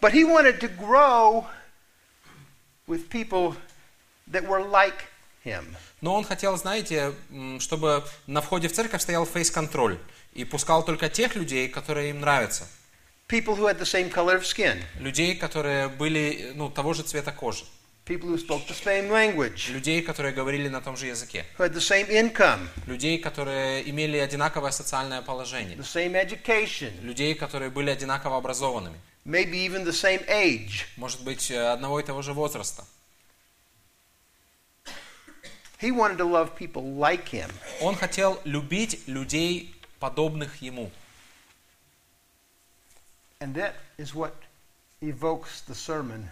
But 0.00 0.12
he 0.12 0.24
wanted 0.24 0.58
to 0.60 0.68
grow 0.68 1.46
with 2.88 3.08
people 3.08 3.54
that 4.30 4.46
were 4.46 4.64
like 4.70 5.04
him. 5.44 5.64
но 6.00 6.14
он 6.14 6.24
хотел, 6.24 6.56
знаете, 6.56 7.12
чтобы 7.60 8.04
на 8.26 8.40
входе 8.40 8.68
в 8.68 8.72
церковь 8.72 9.02
стоял 9.02 9.24
фейс-контроль 9.26 9.98
и 10.34 10.44
пускал 10.44 10.84
только 10.84 11.08
тех 11.08 11.34
людей, 11.36 11.68
которые 11.68 12.10
им 12.10 12.20
нравятся. 12.20 12.66
People 13.28 13.56
who 13.56 13.66
had 13.66 13.78
the 13.78 13.84
same 13.86 14.10
color 14.12 14.36
of 14.38 14.42
skin, 14.42 14.82
Людей, 14.98 15.34
которые 15.36 15.88
были 15.88 16.52
ну, 16.54 16.68
того 16.70 16.92
же 16.92 17.02
цвета 17.02 17.32
кожи. 17.32 17.64
people 18.04 18.28
who 18.28 18.36
spoke 18.36 18.66
the 18.66 18.74
same 18.84 19.08
language, 19.10 19.70
Людей, 19.70 20.02
которые 20.02 20.34
говорили 20.34 20.68
на 20.68 20.80
том 20.80 20.96
же 20.96 21.06
языке. 21.06 21.44
who 21.56 21.64
had 21.64 21.72
the 21.72 21.80
same 21.80 22.08
income, 22.10 22.68
Людей, 22.86 23.18
которые 23.18 23.88
имели 23.88 24.18
одинаковое 24.18 24.70
социальное 24.72 25.22
положение. 25.22 25.76
the 25.78 25.82
same 25.82 26.14
education, 26.14 26.92
Людей, 27.02 27.34
которые 27.34 27.70
были 27.70 27.90
одинаково 27.90 28.36
образованными. 28.36 28.98
maybe 29.24 29.64
even 29.64 29.84
the 29.84 29.92
same 29.92 30.26
age. 30.28 30.84
Может 30.96 31.22
быть, 31.22 31.50
э, 31.50 31.72
одного 31.72 32.00
и 32.00 32.02
того 32.02 32.22
же 32.22 32.32
возраста. 32.34 32.84
He 35.82 35.90
wanted 35.90 36.18
to 36.18 36.24
love 36.24 36.54
people 36.54 36.94
like 36.94 37.28
him. 37.28 37.50
Он 37.80 37.96
хотел 37.96 38.40
любить 38.44 39.00
людей, 39.08 39.74
подобных 39.98 40.62
ему. 40.62 40.92
And 43.40 43.52
that 43.56 43.74
is 43.98 44.14
what 44.14 44.32
evokes 45.00 45.62
the 45.62 45.74
sermon, 45.74 46.30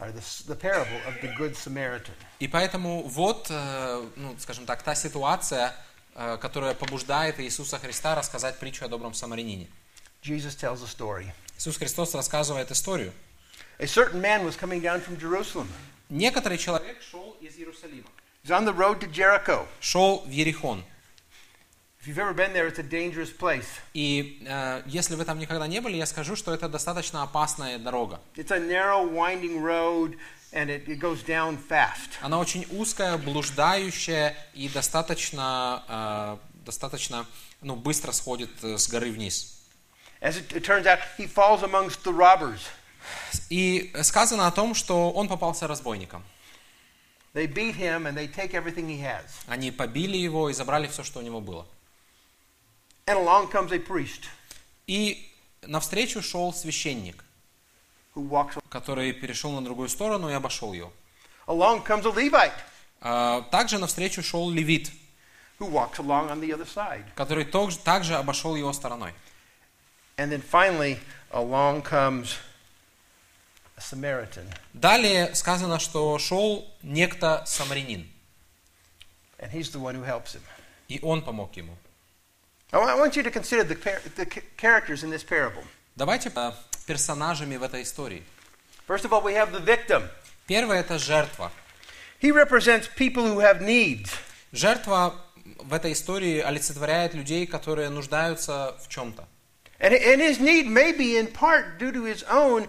or 0.00 0.10
the, 0.10 0.22
the 0.46 0.56
parable 0.56 0.96
of 1.06 1.20
the 1.20 1.28
Good 1.36 1.56
Samaritan. 1.56 2.14
И 2.38 2.48
поэтому 2.48 3.02
вот, 3.02 3.48
э, 3.50 4.08
ну, 4.16 4.34
скажем 4.38 4.64
так, 4.64 4.82
та 4.82 4.94
ситуация, 4.94 5.74
э, 6.14 6.38
которая 6.38 6.72
побуждает 6.74 7.38
Иисуса 7.38 7.78
Христа 7.78 8.14
рассказать 8.14 8.58
притчу 8.58 8.86
о 8.86 8.88
добром 8.88 9.12
самарянине. 9.12 9.68
Jesus 10.22 10.56
tells 10.56 10.82
a 10.82 10.86
story. 10.86 11.30
Иисус 11.58 11.76
Христос 11.76 12.14
рассказывает 12.14 12.70
историю. 12.70 13.12
A 13.78 13.86
certain 13.86 14.22
man 14.22 14.46
was 14.46 14.56
coming 14.56 14.80
down 14.80 15.02
from 15.02 15.18
Jerusalem. 15.18 15.68
Некоторый 16.08 16.56
человек 16.56 17.02
шел 17.02 17.36
из 17.42 17.56
Иерусалима. 17.58 18.08
He's 18.42 18.50
on 18.52 18.64
the 18.64 18.72
road 18.72 19.00
to 19.00 19.06
Jericho. 19.06 19.66
Шел 19.80 20.22
в 20.26 20.30
Ерихон. 20.30 20.82
If 22.00 22.06
you've 22.06 22.18
ever 22.18 22.32
been 22.32 22.54
there, 22.54 22.66
it's 22.66 22.78
a 22.78 22.82
dangerous 22.82 23.30
place. 23.30 23.66
И 23.92 24.42
э, 24.46 24.82
если 24.86 25.14
вы 25.14 25.26
там 25.26 25.38
никогда 25.38 25.66
не 25.66 25.80
были, 25.80 25.96
я 25.96 26.06
скажу, 26.06 26.34
что 26.34 26.54
это 26.54 26.66
достаточно 26.66 27.22
опасная 27.22 27.78
дорога. 27.78 28.18
It's 28.36 28.50
a 28.50 28.58
narrow, 28.58 29.04
winding 29.06 29.60
road, 29.60 30.16
and 30.52 30.70
it, 30.70 30.88
it 30.88 30.98
goes 30.98 31.22
down 31.22 31.58
fast. 31.58 32.16
Она 32.22 32.38
очень 32.38 32.66
узкая, 32.70 33.18
блуждающая 33.18 34.34
и 34.54 34.70
достаточно, 34.70 35.84
э, 35.86 36.64
достаточно 36.64 37.26
ну, 37.60 37.76
быстро 37.76 38.12
сходит 38.12 38.50
э, 38.62 38.78
с 38.78 38.88
горы 38.88 39.10
вниз. 39.12 39.58
As 40.22 40.38
it, 40.38 40.54
it 40.54 40.64
turns 40.64 40.86
out, 40.86 41.00
he 41.18 41.26
falls 41.26 41.62
amongst 41.62 42.02
the 42.04 42.16
robbers. 42.16 42.60
И 43.50 43.92
сказано 44.02 44.46
о 44.46 44.50
том, 44.50 44.74
что 44.74 45.10
он 45.10 45.28
попался 45.28 45.66
разбойникам. 45.66 46.24
They 47.32 47.46
beat 47.46 47.76
him, 47.76 48.06
and 48.06 48.16
they 48.16 48.26
take 48.26 48.54
everything 48.54 48.88
he 48.88 49.00
has. 49.02 49.22
Они 49.46 49.70
побили 49.70 50.16
его 50.16 50.50
и 50.50 50.52
забрали 50.52 50.88
все, 50.88 51.04
что 51.04 51.20
у 51.20 51.22
него 51.22 51.40
было. 51.40 51.66
And 53.06 53.16
along 53.18 53.50
comes 53.50 53.72
a 53.72 53.78
priest 53.78 54.24
И 54.86 55.28
навстречу 55.62 56.22
шел 56.22 56.52
священник, 56.52 57.24
who 58.14 58.28
walks. 58.28 58.58
который 58.68 59.12
перешел 59.12 59.52
на 59.52 59.62
другую 59.64 59.88
сторону 59.88 60.28
и 60.28 60.32
обошел 60.32 60.72
ее. 60.72 60.90
Along 61.46 61.84
comes 61.86 62.04
a 62.06 62.10
Levite 62.12 62.52
А, 63.00 63.42
Также 63.50 63.78
навстречу 63.78 64.22
шел 64.22 64.50
левит, 64.50 64.90
who 65.58 65.70
walks 65.70 65.98
along 65.98 66.30
on 66.30 66.40
the 66.40 66.50
other 66.50 66.66
side. 66.66 67.04
который 67.14 67.44
тог- 67.44 67.72
также 67.84 68.16
обошел 68.16 68.56
его 68.56 68.72
стороной. 68.72 69.14
And 70.16 70.30
then 70.30 70.42
finally, 70.42 70.98
along 71.30 71.82
comes 71.82 72.34
a 72.34 72.49
Samaritan. 73.80 74.44
Далее 74.72 75.34
сказано, 75.34 75.78
что 75.78 76.18
шел 76.18 76.66
некто 76.82 77.42
самарянин, 77.46 78.08
And 79.38 79.50
he's 79.52 79.70
the 79.72 79.80
one 79.80 79.94
who 79.94 80.04
helps 80.04 80.34
him. 80.34 80.42
и 80.88 80.98
он 81.02 81.22
помог 81.22 81.56
ему. 81.56 81.76
I 82.72 82.78
wa- 82.78 82.92
I 82.92 82.94
want 82.94 83.16
you 83.16 83.22
to 83.22 83.30
consider 83.30 83.64
the, 83.64 83.74
par- 83.76 84.00
the 84.16 84.26
ca- 84.26 84.42
characters 84.56 85.02
in 85.02 85.10
this 85.10 85.24
parable. 85.24 85.64
Давайте 85.96 86.30
э, 86.34 86.52
персонажами 86.86 87.56
в 87.56 87.62
этой 87.62 87.82
истории. 87.82 88.22
First 88.86 89.04
of 89.04 89.12
all, 89.12 89.22
we 89.22 89.34
have 89.34 89.52
the 89.52 89.60
victim. 89.64 90.08
Первое– 90.46 90.80
это 90.82 90.98
жертва. 90.98 91.50
He 92.20 92.30
represents 92.32 92.86
people 92.88 93.24
who 93.24 93.38
have 93.38 93.60
needs. 93.60 94.10
Жертва 94.52 95.14
в 95.58 95.72
этой 95.72 95.92
истории 95.92 96.38
олицетворяет 96.40 97.14
людей, 97.14 97.46
которые 97.46 97.88
нуждаются 97.88 98.76
в 98.82 98.88
чем-то. 98.88 99.26
And, 99.80 99.92
and 99.94 100.20
his 100.20 100.38
need 100.38 100.66
may 100.66 100.92
be 100.92 101.16
in 101.16 101.26
part 101.32 101.78
due 101.78 101.90
to 101.92 102.04
his 102.04 102.22
own. 102.28 102.68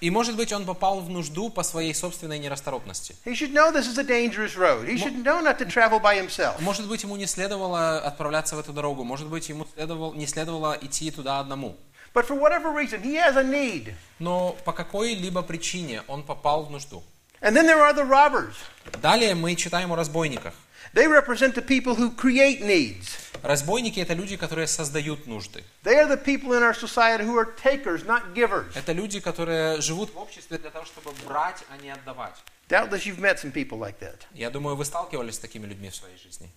И, 0.00 0.10
может 0.10 0.36
быть, 0.36 0.52
он 0.52 0.64
попал 0.64 1.00
в 1.00 1.10
нужду 1.10 1.50
по 1.50 1.62
своей 1.62 1.94
собственной 1.94 2.38
нерасторопности. 2.38 3.16
He 3.24 3.32
should 3.32 3.52
know 3.52 3.72
this 3.72 3.86
is 3.86 3.98
a 3.98 4.04
dangerous 4.04 4.56
road. 4.56 4.86
He 4.88 4.96
should 4.96 5.24
know 5.24 5.40
not 5.42 5.58
to 5.58 5.66
travel 5.66 6.00
by 6.00 6.16
himself. 6.16 6.60
Может 6.60 6.88
быть, 6.88 7.02
ему 7.02 7.16
не 7.16 7.26
следовало 7.26 7.98
отправляться 7.98 8.56
в 8.56 8.60
эту 8.60 8.72
дорогу. 8.72 9.04
Может 9.04 9.28
быть, 9.28 9.48
ему 9.48 9.66
следовало, 9.74 10.14
не 10.14 10.26
следовало 10.26 10.78
идти 10.80 11.10
туда 11.10 11.40
одному. 11.40 11.76
But 12.14 12.26
for 12.26 12.34
whatever 12.34 12.72
reason, 12.72 13.02
he 13.02 13.14
has 13.14 13.36
a 13.36 13.44
need. 13.44 13.94
Но 14.18 14.56
по 14.64 14.72
какой-либо 14.72 15.42
причине 15.42 16.02
он 16.08 16.22
попал 16.22 16.64
в 16.64 16.70
нужду. 16.70 17.02
And 17.40 17.54
then 17.54 17.66
there 17.66 17.80
are 17.80 17.94
the 17.94 18.08
robbers. 18.08 18.54
Далее 19.00 19.34
мы 19.34 19.54
читаем 19.54 19.92
о 19.92 19.96
разбойниках. 19.96 20.54
They 20.94 21.06
represent 21.06 21.54
the 21.54 21.62
people 21.62 21.94
who 21.94 22.10
create 22.16 22.62
needs. 22.62 23.27
Разбойники– 23.42 24.00
это 24.00 24.14
люди, 24.14 24.36
которые 24.36 24.66
создают 24.66 25.26
нужды. 25.26 25.64
They 25.84 25.96
are 25.96 26.08
the 26.08 26.22
people 26.22 26.52
in 26.52 26.62
our 26.62 26.74
society 26.74 27.24
who 27.24 27.36
are 27.36 27.54
takers, 27.62 28.04
not 28.04 28.34
givers. 28.34 28.74
Это 28.74 28.92
люди, 28.92 29.20
которые 29.20 29.80
живут 29.80 30.12
в 30.14 30.18
обществе 30.18 30.58
для 30.58 30.70
того, 30.70 30.84
чтобы 30.84 31.12
брать, 31.26 31.62
а 31.70 31.76
не 31.82 31.90
отдавать. 31.90 32.34
Doubtless 32.68 33.06
you've 33.06 33.18
met 33.18 33.38
some 33.40 33.52
people 33.52 33.78
like 33.78 33.98
that. 34.00 34.20
Я 34.34 34.50
думаю, 34.50 34.76
вы 34.76 34.84
сталкивались 34.84 35.36
с 35.36 35.38
такими 35.38 35.66
людьми 35.66 35.90
в 35.90 35.94
своей 35.94 36.18
жизни. 36.18 36.50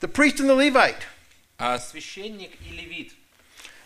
The 0.00 0.10
priest 0.10 0.40
and 0.40 0.48
the 0.48 0.56
Levite. 0.56 1.02
А 1.58 1.78
священник 1.78 2.52
и 2.66 2.70
левит, 2.70 3.12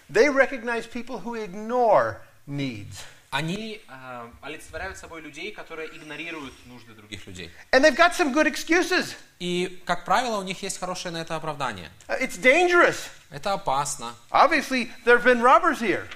They 0.09 0.29
recognize 0.29 0.87
people 0.87 1.19
who 1.19 1.35
ignore 1.35 2.21
needs. 2.47 3.05
Они 3.35 3.83
а, 3.89 4.31
олицетворяют 4.43 4.97
собой 4.97 5.21
людей, 5.21 5.51
которые 5.51 5.89
игнорируют 5.89 6.55
нужды 6.67 6.93
других 6.93 7.27
людей. 7.27 7.51
And 7.73 7.83
they've 7.83 7.97
got 7.97 8.13
some 8.17 8.33
good 8.33 8.47
excuses. 8.47 9.17
И, 9.41 9.83
как 9.85 10.05
правило, 10.05 10.39
у 10.39 10.45
них 10.45 10.63
есть 10.63 10.79
хорошее 10.79 11.13
на 11.13 11.19
это 11.19 11.35
оправдание. 11.35 11.91
Uh, 12.07 12.23
It's 12.23 12.41
dangerous. 12.41 12.95
Это 13.31 13.53
опасно. 13.53 14.15
Obviously, 14.31 14.89
there 15.05 15.19
have 15.19 15.25
been 15.25 15.43
robbers 15.43 15.81
here. 15.81 16.07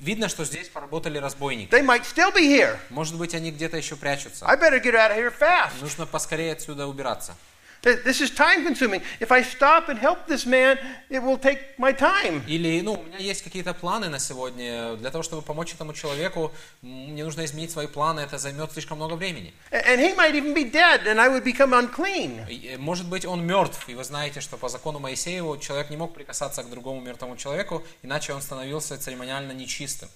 Видно, 0.00 0.28
что 0.28 0.44
здесь 0.44 0.68
поработали 0.68 1.18
разбойники. 1.18 1.70
They 1.70 1.84
might 1.84 2.02
still 2.02 2.34
be 2.34 2.42
here. 2.42 2.76
Может 2.90 3.14
быть, 3.14 3.32
они 3.32 3.52
где-то 3.52 3.76
еще 3.76 3.94
прячутся. 3.94 4.44
I 4.44 4.56
better 4.56 4.82
get 4.82 4.96
out 4.96 5.12
of 5.12 5.18
here 5.18 5.32
fast. 5.32 5.80
Нужно 5.80 6.04
поскорее 6.04 6.54
отсюда 6.54 6.88
убираться. 6.88 7.36
Th- 7.82 8.02
This 8.04 8.20
is 8.20 8.30
time 8.30 8.64
consuming. 8.64 9.02
If 9.20 9.30
I 9.32 9.42
stop 9.42 9.88
and 9.88 9.98
help 9.98 10.26
this 10.26 10.44
man, 10.44 10.78
it 11.08 11.22
will 11.22 11.38
take 11.38 11.60
my 11.78 11.92
time. 11.96 12.42
Или, 12.46 12.82
ну, 12.82 12.92
у 12.94 13.02
меня 13.02 13.16
есть 13.18 13.42
какие-то 13.42 13.72
планы 13.72 14.08
на 14.10 14.18
сегодня. 14.18 14.96
Для 14.96 15.10
того, 15.10 15.22
чтобы 15.22 15.40
помочь 15.42 15.72
этому 15.72 15.94
человеку, 15.94 16.52
мне 16.82 17.24
нужно 17.24 17.44
изменить 17.46 17.70
свои 17.70 17.86
планы. 17.86 18.20
Это 18.20 18.36
займет 18.38 18.72
слишком 18.72 18.98
много 18.98 19.14
времени. 19.14 19.54
And 19.70 19.98
he 19.98 20.14
might 20.14 20.34
even 20.34 20.52
be 20.54 20.70
dead, 20.70 21.06
and 21.06 21.18
I 21.18 21.28
would 21.28 21.42
become 21.44 21.72
unclean. 21.72 22.46
Э, 22.48 22.76
Может 22.76 23.06
быть, 23.08 23.24
он 23.24 23.46
мертв. 23.46 23.88
И 23.88 23.94
вы 23.94 24.04
знаете, 24.04 24.40
что 24.40 24.58
по 24.58 24.68
закону 24.68 24.98
Моисееву 24.98 25.56
человек 25.56 25.88
не 25.90 25.96
мог 25.96 26.12
прикасаться 26.12 26.62
к 26.62 26.68
другому 26.70 27.00
мертвому 27.00 27.36
человеку, 27.38 27.82
иначе 28.02 28.34
он 28.34 28.42
становился 28.42 28.98
церемониально 28.98 29.52
нечистым. 29.52 30.10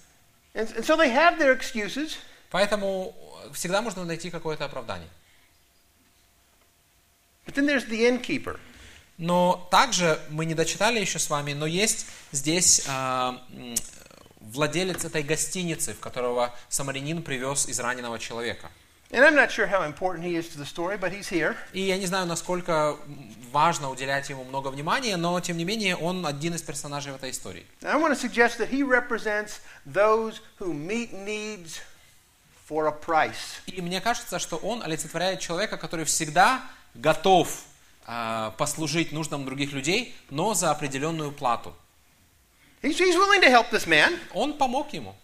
And, 0.53 0.71
and 0.77 0.85
so 0.85 0.95
they 0.95 1.09
have 1.11 1.39
their 1.39 1.51
excuses. 1.59 2.17
Поэтому 2.51 3.15
всегда 3.53 3.81
можно 3.81 4.05
найти 4.05 4.29
какое-то 4.29 4.65
оправдание. 4.65 5.09
But 7.45 7.55
then 7.55 7.65
there's 7.67 7.87
the 7.87 8.07
innkeeper. 8.07 8.59
Но 9.17 9.67
также 9.71 10.19
мы 10.29 10.45
не 10.45 10.53
дочитали 10.53 10.99
еще 10.99 11.19
с 11.19 11.29
вами, 11.29 11.53
но 11.53 11.65
есть 11.65 12.05
здесь 12.31 12.83
м, 12.87 13.39
владелец 14.41 15.05
этой 15.05 15.23
гостиницы, 15.23 15.93
в 15.93 15.99
которого 15.99 16.53
самарянин 16.69 17.21
привез 17.23 17.67
израненного 17.69 18.19
человека. 18.19 18.69
And 19.11 19.23
I'm 19.23 19.35
not 19.35 19.51
sure 19.51 19.67
how 19.67 19.83
important 19.83 20.25
he 20.25 20.35
is 20.35 20.49
to 20.49 20.57
the 20.57 20.65
story, 20.65 20.97
but 20.97 21.11
he's 21.13 21.29
here. 21.29 21.55
И 21.71 21.79
я 21.81 21.97
не 21.97 22.07
знаю, 22.07 22.25
насколько 22.25 22.97
важно 23.51 23.89
уделять 23.89 24.29
ему 24.29 24.43
много 24.43 24.69
внимания, 24.69 25.15
но 25.15 25.39
тем 25.39 25.57
не 25.57 25.63
менее 25.63 25.95
он 25.95 26.25
один 26.25 26.55
из 26.55 26.63
персонажей 26.63 27.13
в 27.13 27.15
этой 27.15 27.29
истории. 27.29 27.65
And 27.81 27.91
I 27.91 27.95
want 27.95 28.11
to 28.13 28.19
suggest 28.19 28.57
that 28.57 28.69
he 28.69 28.81
represents 28.83 29.61
those 29.85 30.41
who 30.59 30.73
meet 30.73 31.13
needs 31.13 31.79
for 32.67 32.87
a 32.87 32.91
price. 32.91 33.61
И 33.67 33.79
мне 33.81 34.01
кажется, 34.01 34.39
что 34.39 34.57
он 34.57 34.81
олицетворяет 34.83 35.39
человека, 35.39 35.77
который 35.77 36.03
всегда 36.05 36.63
готов 36.95 37.63
а, 38.05 38.51
послужить 38.57 39.11
нуждам 39.11 39.45
других 39.45 39.71
людей, 39.73 40.15
но 40.29 40.53
за 40.53 40.71
определенную 40.71 41.31
плату. 41.31 41.73
He's, 42.81 42.99
he's 42.99 43.15
willing 43.15 43.41
to 43.41 43.49
help 43.49 43.71
this 43.71 43.87
man, 43.87 44.19
Он 44.33 44.57
помог 44.57 44.93
ему, 44.93 45.15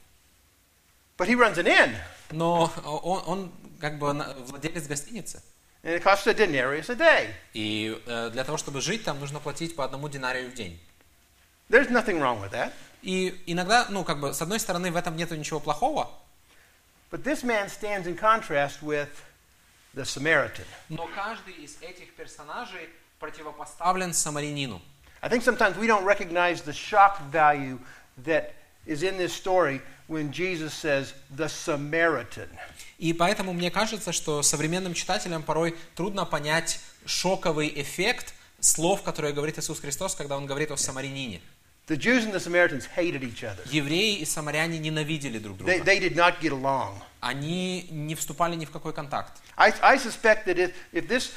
but 1.17 1.27
he 1.27 1.35
runs 1.35 1.57
an 1.57 1.67
inn, 1.67 1.95
но 2.31 2.71
он, 2.85 3.23
он 3.25 3.51
как 3.79 3.99
бы 3.99 4.13
владелец 4.47 4.87
гостиницы. 4.87 5.41
and 5.83 5.95
it 5.95 6.03
costs 6.03 6.27
a 6.27 6.33
denarius 6.33 6.89
a 6.89 6.95
day. 6.95 7.33
И 7.53 7.99
э, 8.05 8.29
для 8.31 8.43
того, 8.43 8.57
чтобы 8.57 8.81
жить, 8.81 9.03
там 9.03 9.19
нужно 9.19 9.39
платить 9.39 9.75
по 9.75 9.83
одному 9.83 10.09
динарию 10.09 10.49
в 10.49 10.53
день. 10.53 10.79
There's 11.69 11.89
nothing 11.89 12.19
wrong 12.19 12.41
with 12.41 12.51
that. 12.51 12.71
И 13.01 13.41
иногда, 13.47 13.87
ну, 13.89 14.03
как 14.03 14.19
бы, 14.19 14.33
с 14.33 14.41
одной 14.41 14.59
стороны, 14.59 14.91
в 14.91 14.95
этом 14.95 15.15
нету 15.15 15.35
ничего 15.35 15.59
плохого, 15.59 16.09
But 17.09 17.23
this 17.23 17.43
man 17.43 17.67
stands 17.67 18.07
in 18.07 18.15
contrast 18.17 18.81
with 18.81 19.09
the 19.95 20.03
Samaritan. 20.03 20.65
но 20.89 21.07
каждый 21.13 21.53
из 21.53 21.77
этих 21.81 22.13
персонажей 22.13 22.89
противопоставлен 23.19 24.13
самарянину. 24.13 24.81
I 25.21 25.29
think 25.29 25.43
sometimes 25.43 25.77
we 25.77 25.87
don't 25.87 26.03
recognize 26.03 26.61
the 26.63 26.73
shock 26.73 27.21
value 27.31 27.79
that 28.25 28.53
is 28.85 29.03
in 29.03 29.17
this 29.17 29.33
story 29.33 29.81
when 30.07 30.31
Jesus 30.31 30.73
says, 30.73 31.13
the 31.35 31.47
Samaritan. 31.47 32.49
И 32.97 33.13
поэтому 33.13 33.53
мне 33.53 33.71
кажется, 33.71 34.11
что 34.11 34.41
современным 34.41 34.93
читателям 34.93 35.43
порой 35.43 35.75
трудно 35.95 36.25
понять 36.25 36.79
шоковый 37.05 37.71
эффект 37.75 38.33
слов, 38.59 39.03
которые 39.03 39.33
говорит 39.33 39.57
Иисус 39.59 39.79
Христос, 39.79 40.15
когда 40.15 40.37
Он 40.37 40.45
говорит 40.45 40.71
о 40.71 40.77
самарянине. 40.77 41.41
The 41.87 41.97
Jews 41.97 42.23
and 42.25 42.31
the 42.31 42.39
Samaritans 42.39 42.85
hated 42.95 43.23
each 43.23 43.43
other. 43.43 43.63
Евреи 43.65 44.17
и 44.19 44.25
самаряне 44.25 44.77
ненавидели 44.79 45.39
друг 45.39 45.57
друга. 45.57 45.73
They, 45.73 45.83
they 45.83 45.99
did 45.99 46.15
not 46.15 46.39
get 46.39 46.51
along. 46.51 47.01
Они 47.21 47.87
не 47.91 48.15
вступали 48.15 48.55
ни 48.55 48.65
в 48.65 48.71
какой 48.71 48.93
контакт. 48.93 49.31
I, 49.55 49.73
I 49.81 49.97
suspect 49.97 50.45
that 50.47 50.57
if, 50.57 50.73
if 50.91 51.07
this 51.07 51.31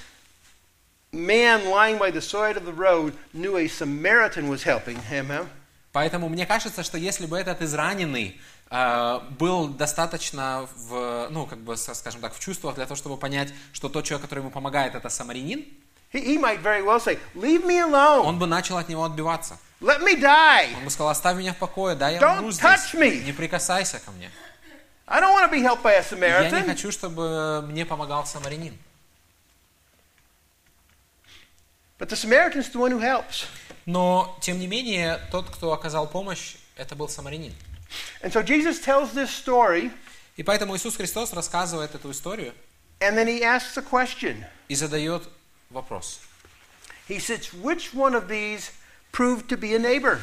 man 1.12 1.68
lying 1.70 1.98
by 1.98 2.10
the 2.10 2.20
side 2.20 2.56
of 2.56 2.64
the 2.64 2.72
road 2.72 3.12
knew 3.32 3.56
a 3.56 3.68
Samaritan 3.68 4.48
was 4.48 4.64
helping 4.64 4.96
him, 5.10 5.28
huh, 5.28 5.46
Поэтому 5.92 6.28
мне 6.28 6.44
кажется, 6.44 6.82
что 6.82 6.98
если 6.98 7.26
бы 7.26 7.38
этот 7.38 7.62
израненный 7.62 8.40
э, 8.70 9.20
был 9.38 9.68
достаточно 9.68 10.66
в, 10.74 11.28
ну, 11.30 11.46
как 11.46 11.58
бы, 11.60 11.76
скажем 11.76 12.20
так, 12.20 12.34
в 12.34 12.40
чувствах 12.40 12.74
для 12.74 12.84
того, 12.86 12.96
чтобы 12.96 13.16
понять, 13.16 13.52
что 13.72 13.88
тот 13.88 14.04
человек, 14.04 14.22
который 14.22 14.40
ему 14.40 14.50
помогает, 14.50 14.96
это 14.96 15.08
самарянин, 15.08 15.64
he, 16.12 16.20
he 16.24 16.40
might 16.40 16.60
very 16.62 16.82
well 16.82 16.98
say, 16.98 17.16
Leave 17.36 17.64
me 17.64 17.78
alone. 17.80 18.24
он 18.24 18.38
бы 18.40 18.46
начал 18.46 18.76
от 18.78 18.88
него 18.88 19.04
отбиваться. 19.04 19.56
Let 19.80 20.00
me 20.02 20.20
die. 20.20 20.74
Он 20.78 20.84
бы 20.84 20.90
сказал, 20.90 21.10
оставь 21.10 21.36
меня 21.36 21.52
в 21.52 21.58
покое, 21.58 21.94
да, 21.94 22.08
я 22.08 22.18
Don't 22.18 22.38
умру 22.38 22.48
touch 22.50 22.88
здесь, 22.88 22.94
me. 22.94 23.24
не 23.24 23.32
прикасайся 23.32 24.00
ко 24.04 24.10
мне. 24.12 24.30
I 25.07 25.19
don't 25.19 25.33
want 25.33 25.45
to 25.45 25.51
be 25.51 25.61
helped 25.63 25.81
by 25.83 25.93
a 25.93 26.01
Я 26.01 26.01
не 26.01 26.49
Samaritan. 26.49 26.65
хочу, 26.65 26.91
чтобы 26.91 27.61
мне 27.67 27.85
помогал 27.85 28.25
самарянин. 28.25 28.77
But 31.97 32.09
the 32.09 32.15
Samaritan's 32.15 32.69
the 32.69 32.79
one 32.79 32.91
who 32.91 32.99
helps. 32.99 33.45
Но, 33.85 34.37
тем 34.41 34.59
не 34.59 34.67
менее, 34.67 35.19
тот, 35.31 35.49
кто 35.49 35.73
оказал 35.73 36.07
помощь, 36.07 36.55
это 36.77 36.95
был 36.95 37.09
самарянин. 37.09 37.53
And 38.21 38.31
so 38.31 38.43
Jesus 38.43 38.79
tells 38.79 39.13
this 39.13 39.29
story, 39.31 39.91
И 40.37 40.43
поэтому 40.43 40.75
Иисус 40.77 40.95
Христос 40.95 41.33
рассказывает 41.33 41.95
эту 41.95 42.11
историю 42.11 42.53
and 43.01 43.17
then 43.17 43.27
he 43.27 43.41
asks 43.43 43.77
a 43.77 43.81
question. 43.81 44.45
и 44.69 44.75
задает 44.75 45.27
вопрос. 45.69 46.19
He 47.07 47.19
says, 47.19 47.51
Which 47.53 47.93
one 47.93 48.13
of 48.13 48.27
these 48.29 48.71
proved 49.11 49.49
to 49.49 49.57
be 49.57 49.73
a 49.73 49.79
neighbor? 49.79 50.21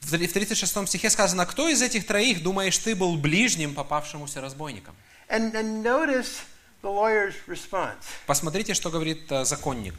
В 0.00 0.10
36 0.10 0.88
стихе 0.88 1.10
сказано, 1.10 1.44
кто 1.46 1.68
из 1.68 1.82
этих 1.82 2.06
троих, 2.06 2.42
думаешь, 2.42 2.78
ты 2.78 2.94
был 2.94 3.16
ближним 3.16 3.74
попавшемуся 3.74 4.40
разбойником? 4.40 4.94
And, 5.28 5.52
and 5.54 5.82
notice 5.82 6.44
the 6.82 6.90
lawyer's 6.90 7.34
response. 7.46 8.04
Посмотрите, 8.26 8.74
что 8.74 8.90
говорит 8.90 9.30
э, 9.30 9.44
законник. 9.44 9.94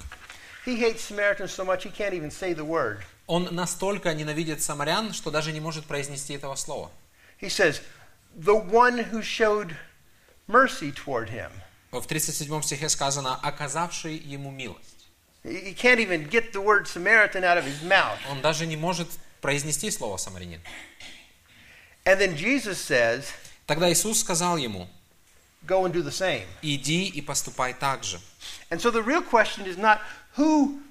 He 0.65 0.77
hates 0.77 1.01
Samaritans 1.01 1.51
so 1.51 1.63
much 1.65 1.83
he 1.83 1.91
can't 1.91 2.13
even 2.13 2.31
say 2.31 2.53
the 2.53 2.65
word. 2.65 3.03
Он 3.27 3.47
настолько 3.51 4.13
ненавидит 4.13 4.63
самарян, 4.63 5.13
что 5.13 5.29
даже 5.29 5.51
не 5.51 5.59
может 5.59 5.85
произнести 5.85 6.33
этого 6.33 6.55
слова. 6.55 6.89
He 7.39 7.49
says, 7.49 7.81
The 8.35 8.55
one 8.55 8.97
who 9.11 9.21
showed 9.21 9.75
mercy 10.47 10.91
toward 10.91 11.29
him. 11.29 11.51
В 11.91 12.05
37 12.05 12.61
стихе 12.63 12.89
сказано, 12.89 13.35
оказавший 13.35 14.15
ему 14.15 14.51
милость. 14.51 15.07
He 15.43 15.73
can't 15.73 15.99
even 15.99 16.29
get 16.29 16.51
the 16.53 16.61
word 16.61 16.87
Samaritan 16.87 17.43
out 17.43 17.57
of 17.57 17.65
his 17.65 17.81
mouth. 17.83 18.17
Он 18.29 18.41
даже 18.41 18.65
не 18.65 18.75
может 18.75 19.07
произнести 19.41 19.89
слово 19.91 20.17
самарянин. 20.17 20.61
And 22.05 22.19
then 22.19 22.35
Jesus 22.35 22.79
says, 22.79 23.25
Тогда 23.67 23.91
Иисус 23.91 24.19
сказал 24.19 24.57
ему, 24.57 24.87
Go 25.67 25.85
and 25.85 25.93
do 25.93 26.01
the 26.01 26.11
same. 26.11 26.45
иди 26.61 27.05
и 27.07 27.21
поступай 27.21 27.73
так 27.73 28.03
же. 28.03 28.19
And 28.69 28.79
so 28.79 28.91
the 28.91 29.03
real 29.03 29.21
question 29.21 29.65
is 29.65 29.77
not 29.77 29.99
who 30.37 30.81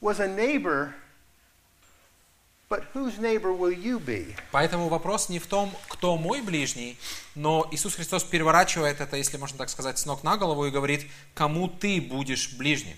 was 0.00 0.20
a 0.20 0.28
neighbor 0.28 0.94
but 2.68 2.84
whose 2.94 3.18
neighbor 3.18 3.52
will 3.52 3.72
you 3.72 3.98
be? 3.98 4.36
Поэтому 4.52 4.88
вопрос 4.88 5.28
не 5.28 5.40
в 5.40 5.46
том, 5.48 5.74
кто 5.88 6.16
мой 6.16 6.40
ближний, 6.40 6.96
но 7.34 7.66
Иисус 7.72 7.96
Христос 7.96 8.22
переворачивает 8.22 9.00
это, 9.00 9.16
если 9.16 9.38
можно 9.38 9.58
так 9.58 9.70
сказать, 9.70 9.98
с 9.98 10.06
ног 10.06 10.22
на 10.22 10.36
голову 10.36 10.64
и 10.66 10.70
говорит, 10.70 11.10
кому 11.34 11.66
ты 11.68 12.00
будешь 12.00 12.52
ближним. 12.52 12.96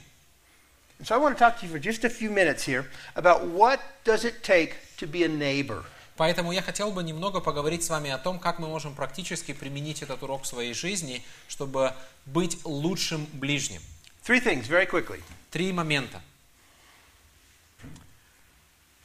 And 1.03 1.07
so 1.09 1.17
I 1.17 1.19
want 1.19 1.37
to 1.37 1.39
talk 1.41 1.59
to 1.59 1.67
you 1.67 1.73
for 1.73 1.81
just 1.81 2.05
a 2.05 2.09
few 2.09 2.31
minutes 2.31 2.63
here 2.63 2.87
about 3.17 3.45
what 3.45 3.81
does 4.05 4.25
it 4.25 4.45
take 4.45 4.77
to 4.99 5.07
be 5.09 5.25
a 5.25 5.29
neighbor. 5.29 5.83
Поэтому 6.17 6.53
я 6.53 6.63
хотел 6.63 6.93
бы 6.93 7.03
немного 7.03 7.41
поговорить 7.41 7.83
с 7.83 7.91
вами 7.91 8.09
о 8.11 8.19
том, 8.19 8.39
как 8.39 8.61
мы 8.61 8.69
можем 8.69 8.95
практически 8.95 9.53
применить 9.53 10.03
этот 10.03 10.23
урок 10.23 10.45
в 10.45 10.47
своей 10.47 10.75
жизни, 10.75 11.25
чтобы 11.49 11.93
быть 12.25 12.65
лучшим 12.65 13.27
ближним. 13.33 13.83
Three 14.25 14.39
things 14.39 14.69
very 14.69 14.89
quickly. 14.89 15.21
Три 15.51 15.73
момента. 15.73 16.23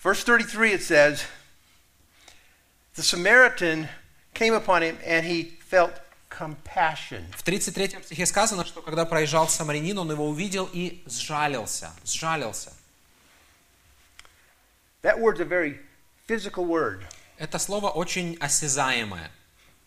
Verse 0.04 0.24
33 0.24 0.74
it 0.74 0.84
says, 0.84 1.26
The 2.94 3.02
Samaritan 3.02 3.90
came 4.36 4.54
upon 4.54 4.84
him 4.84 5.00
and 5.04 5.26
he 5.26 5.58
felt. 5.68 5.94
В 6.38 7.44
33 7.44 7.98
стихе 8.04 8.26
сказано, 8.26 8.66
что 8.66 8.82
когда 8.82 9.06
проезжал 9.06 9.48
самарянин, 9.48 9.98
он 9.98 10.12
его 10.12 10.28
увидел 10.28 10.70
и 10.72 11.04
сжалился. 11.06 11.92
Сжалился. 12.06 12.74
That 15.04 15.20
word's 15.20 15.40
a 15.40 15.46
very 15.46 15.80
physical 16.28 16.66
word. 16.66 17.04
Это 17.38 17.60
слово 17.60 17.90
очень 17.90 18.38
осязаемое. 18.40 19.32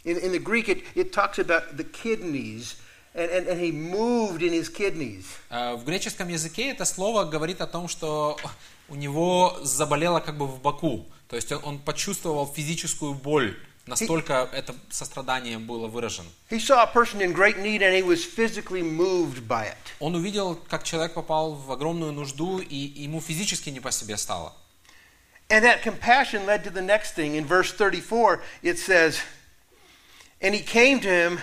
In, 0.04 0.16
in 0.16 0.32
the 0.32 0.38
Greek, 0.38 0.68
it, 0.68 0.84
it 0.94 1.12
talks 1.12 1.38
about 1.38 1.76
the 1.76 1.84
kidneys, 1.84 2.76
and, 3.14 3.30
and, 3.30 3.48
and 3.48 3.60
he 3.60 3.70
moved 3.70 4.42
in 4.42 4.52
his 4.52 4.68
kidneys. 4.68 5.26
Э, 5.50 5.74
В 5.76 5.84
греческом 5.84 6.28
языке 6.28 6.70
это 6.70 6.84
слово 6.84 7.24
говорит 7.24 7.60
о 7.60 7.66
том, 7.66 7.86
что 7.88 8.38
у 8.88 8.94
него 8.94 9.58
заболело 9.62 10.20
как 10.20 10.38
бы 10.38 10.46
в 10.46 10.60
боку. 10.60 11.06
То 11.28 11.36
есть 11.36 11.52
он, 11.52 11.60
он 11.64 11.78
почувствовал 11.78 12.46
физическую 12.46 13.14
боль. 13.14 13.56
Настолько 13.86 14.48
это 14.52 14.74
сострадание 14.90 15.58
было 15.58 15.88
выражено. 15.88 16.28
He 16.50 16.58
he. 16.58 16.84
Он 19.98 20.14
увидел, 20.14 20.54
как 20.68 20.84
человек 20.84 21.14
попал 21.14 21.54
в 21.54 21.72
огромную 21.72 22.12
нужду, 22.12 22.58
и 22.58 22.76
ему 22.76 23.20
физически 23.20 23.70
не 23.70 23.80
по 23.80 23.90
себе 23.90 24.16
стало. 24.16 24.54
And 25.48 25.64
that 25.64 25.82
compassion 25.82 26.46
led 26.46 26.62
to 26.64 26.70
the 26.70 26.82
next 26.82 27.16
thing. 27.16 27.34
In 27.34 27.44
verse 27.44 27.72
34, 27.72 28.40
it 28.62 28.78
says, 28.78 29.20
And 30.40 30.54
he 30.54 30.62
came 30.62 31.00
to 31.00 31.08
him 31.08 31.40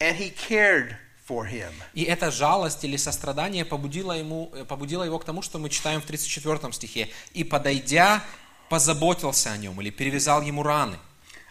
and 0.00 0.16
he 0.16 0.30
cared 0.30 0.96
for 1.26 1.44
him. 1.44 1.72
И 1.92 2.04
эта 2.04 2.30
жалость 2.30 2.84
или 2.84 2.96
сострадание 2.96 3.66
побудило, 3.66 4.12
ему, 4.12 4.46
побудило 4.66 5.04
его 5.04 5.18
к 5.18 5.24
тому, 5.24 5.42
что 5.42 5.58
мы 5.58 5.68
читаем 5.68 6.00
в 6.00 6.06
34 6.06 6.72
стихе. 6.72 7.10
«И, 7.34 7.44
подойдя, 7.44 8.24
позаботился 8.70 9.52
о 9.52 9.58
нем» 9.58 9.78
или 9.80 9.90
перевязал 9.90 10.40
ему 10.40 10.62
раны. 10.62 10.98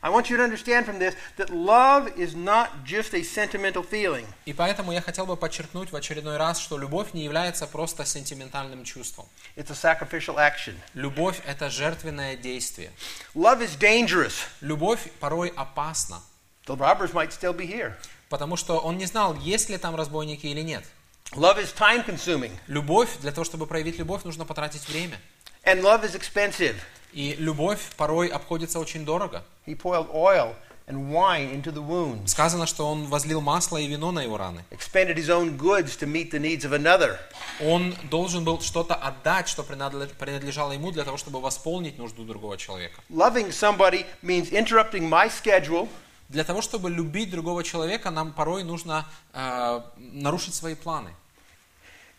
I 0.07 0.09
want 0.09 0.29
you 0.29 0.37
to 0.37 0.43
understand 0.43 0.85
from 0.85 0.99
this 0.99 1.15
that 1.35 1.49
love 1.49 2.17
is 2.17 2.33
not 2.33 2.85
just 2.85 3.13
a 3.13 3.23
sentimental 3.23 3.83
feeling. 3.83 4.25
И 4.45 4.53
поэтому 4.53 4.93
я 4.93 5.01
хотел 5.01 5.25
бы 5.25 5.35
подчеркнуть 5.35 5.91
в 5.91 5.95
очередной 5.97 6.37
раз, 6.37 6.59
что 6.59 6.77
любовь 6.77 7.07
не 7.13 7.25
является 7.25 7.67
просто 7.67 8.05
сентиментальным 8.05 8.85
чувством. 8.85 9.25
It's 9.57 9.69
a 9.69 9.73
sacrificial 9.75 10.37
action. 10.37 10.75
Любовь– 10.93 11.41
это 11.45 11.69
жертвенное 11.69 12.37
действие. 12.37 12.91
Love 13.35 13.59
is 13.61 13.77
dangerous. 13.77 14.35
Любовь 14.61 15.11
порой 15.19 15.49
опасна, 15.49 16.21
The 16.65 16.77
robbers 16.77 17.11
might 17.13 17.33
still 17.33 17.53
be 17.53 17.67
here. 17.67 17.91
потому 18.29 18.55
что 18.55 18.79
он 18.79 18.97
не 18.97 19.07
знал, 19.07 19.35
есть 19.35 19.67
ли 19.69 19.77
там 19.77 19.97
разбойники 19.97 20.45
или 20.47 20.61
нет. 20.61 20.85
Love 21.33 21.57
is 21.61 21.75
time 21.77 22.05
consuming. 22.05 22.51
Любовь, 22.67 23.09
для 23.19 23.33
того, 23.33 23.43
чтобы 23.43 23.67
проявить 23.67 23.97
любовь, 23.99 24.23
нужно 24.23 24.45
потратить 24.45 24.87
время. 24.87 25.19
And 25.65 25.81
love 25.81 26.05
is 26.05 26.15
expensive. 26.15 26.75
И 27.17 27.33
любовь 27.39 27.79
порой 27.97 28.27
обходится 28.27 28.77
очень 28.79 29.03
дорого. 29.03 29.43
He 29.65 29.73
poured 29.75 30.07
oil 30.13 30.53
and 30.87 31.09
wine 31.11 31.51
into 31.51 31.73
the 31.73 31.81
wounds, 31.83 32.27
Сказано, 32.27 32.67
что 32.67 32.85
он 32.87 33.05
возлил 33.07 33.41
масло 33.41 33.77
и 33.77 33.87
вино 33.87 34.11
на 34.11 34.21
его 34.21 34.37
раны. 34.37 34.63
expended 34.69 35.15
his 35.15 35.27
own 35.29 35.57
goods 35.57 35.97
to 35.97 36.05
meet 36.05 36.29
the 36.29 36.39
needs 36.39 36.63
of 36.63 36.73
another. 36.73 37.17
Он 37.59 37.95
должен 38.11 38.43
был 38.43 38.61
что-то 38.61 38.93
отдать, 38.93 39.47
что 39.47 39.63
принадле- 39.63 40.05
принадлежало 40.05 40.73
ему 40.73 40.91
для 40.91 41.03
того, 41.03 41.17
чтобы 41.17 41.41
восполнить 41.41 41.97
нужду 41.97 42.23
другого 42.23 42.55
человека. 42.55 43.01
Loving 43.09 43.49
somebody 43.49 44.05
means 44.21 44.51
interrupting 44.51 45.09
my 45.09 45.27
schedule 45.27 45.89
Для 46.29 46.43
того, 46.43 46.61
чтобы 46.61 46.91
любить 46.91 47.31
другого 47.31 47.63
человека, 47.63 48.11
нам 48.11 48.31
порой 48.33 48.63
нужно 48.63 49.05
э, 49.33 49.81
нарушить 49.97 50.53
свои 50.53 50.75
планы. 50.75 51.09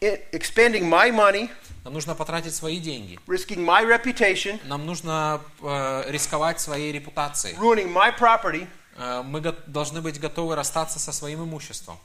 Expending 0.01 0.85
my 0.89 1.11
money, 1.11 1.51
Нам 1.85 1.95
нужно 1.95 2.15
потратить 2.15 2.55
свои 2.55 2.79
деньги. 2.79 3.19
risking 3.27 3.65
my 3.65 3.85
reputation, 3.85 4.61
Нам 4.67 4.87
нужно 4.87 5.41
э, 5.63 6.05
рисковать 6.09 6.61
своей 6.61 6.93
репутацией. 6.93 7.55
ruining 7.57 7.93
my 7.93 8.17
property, 8.17 8.67
Э, 8.97 9.23
мы 9.23 9.41
должны 9.67 10.01
быть 10.01 10.19
готовы 10.21 10.55
расстаться 10.57 10.99
со 10.99 11.13
своим 11.13 11.45
имуществом. 11.45 11.99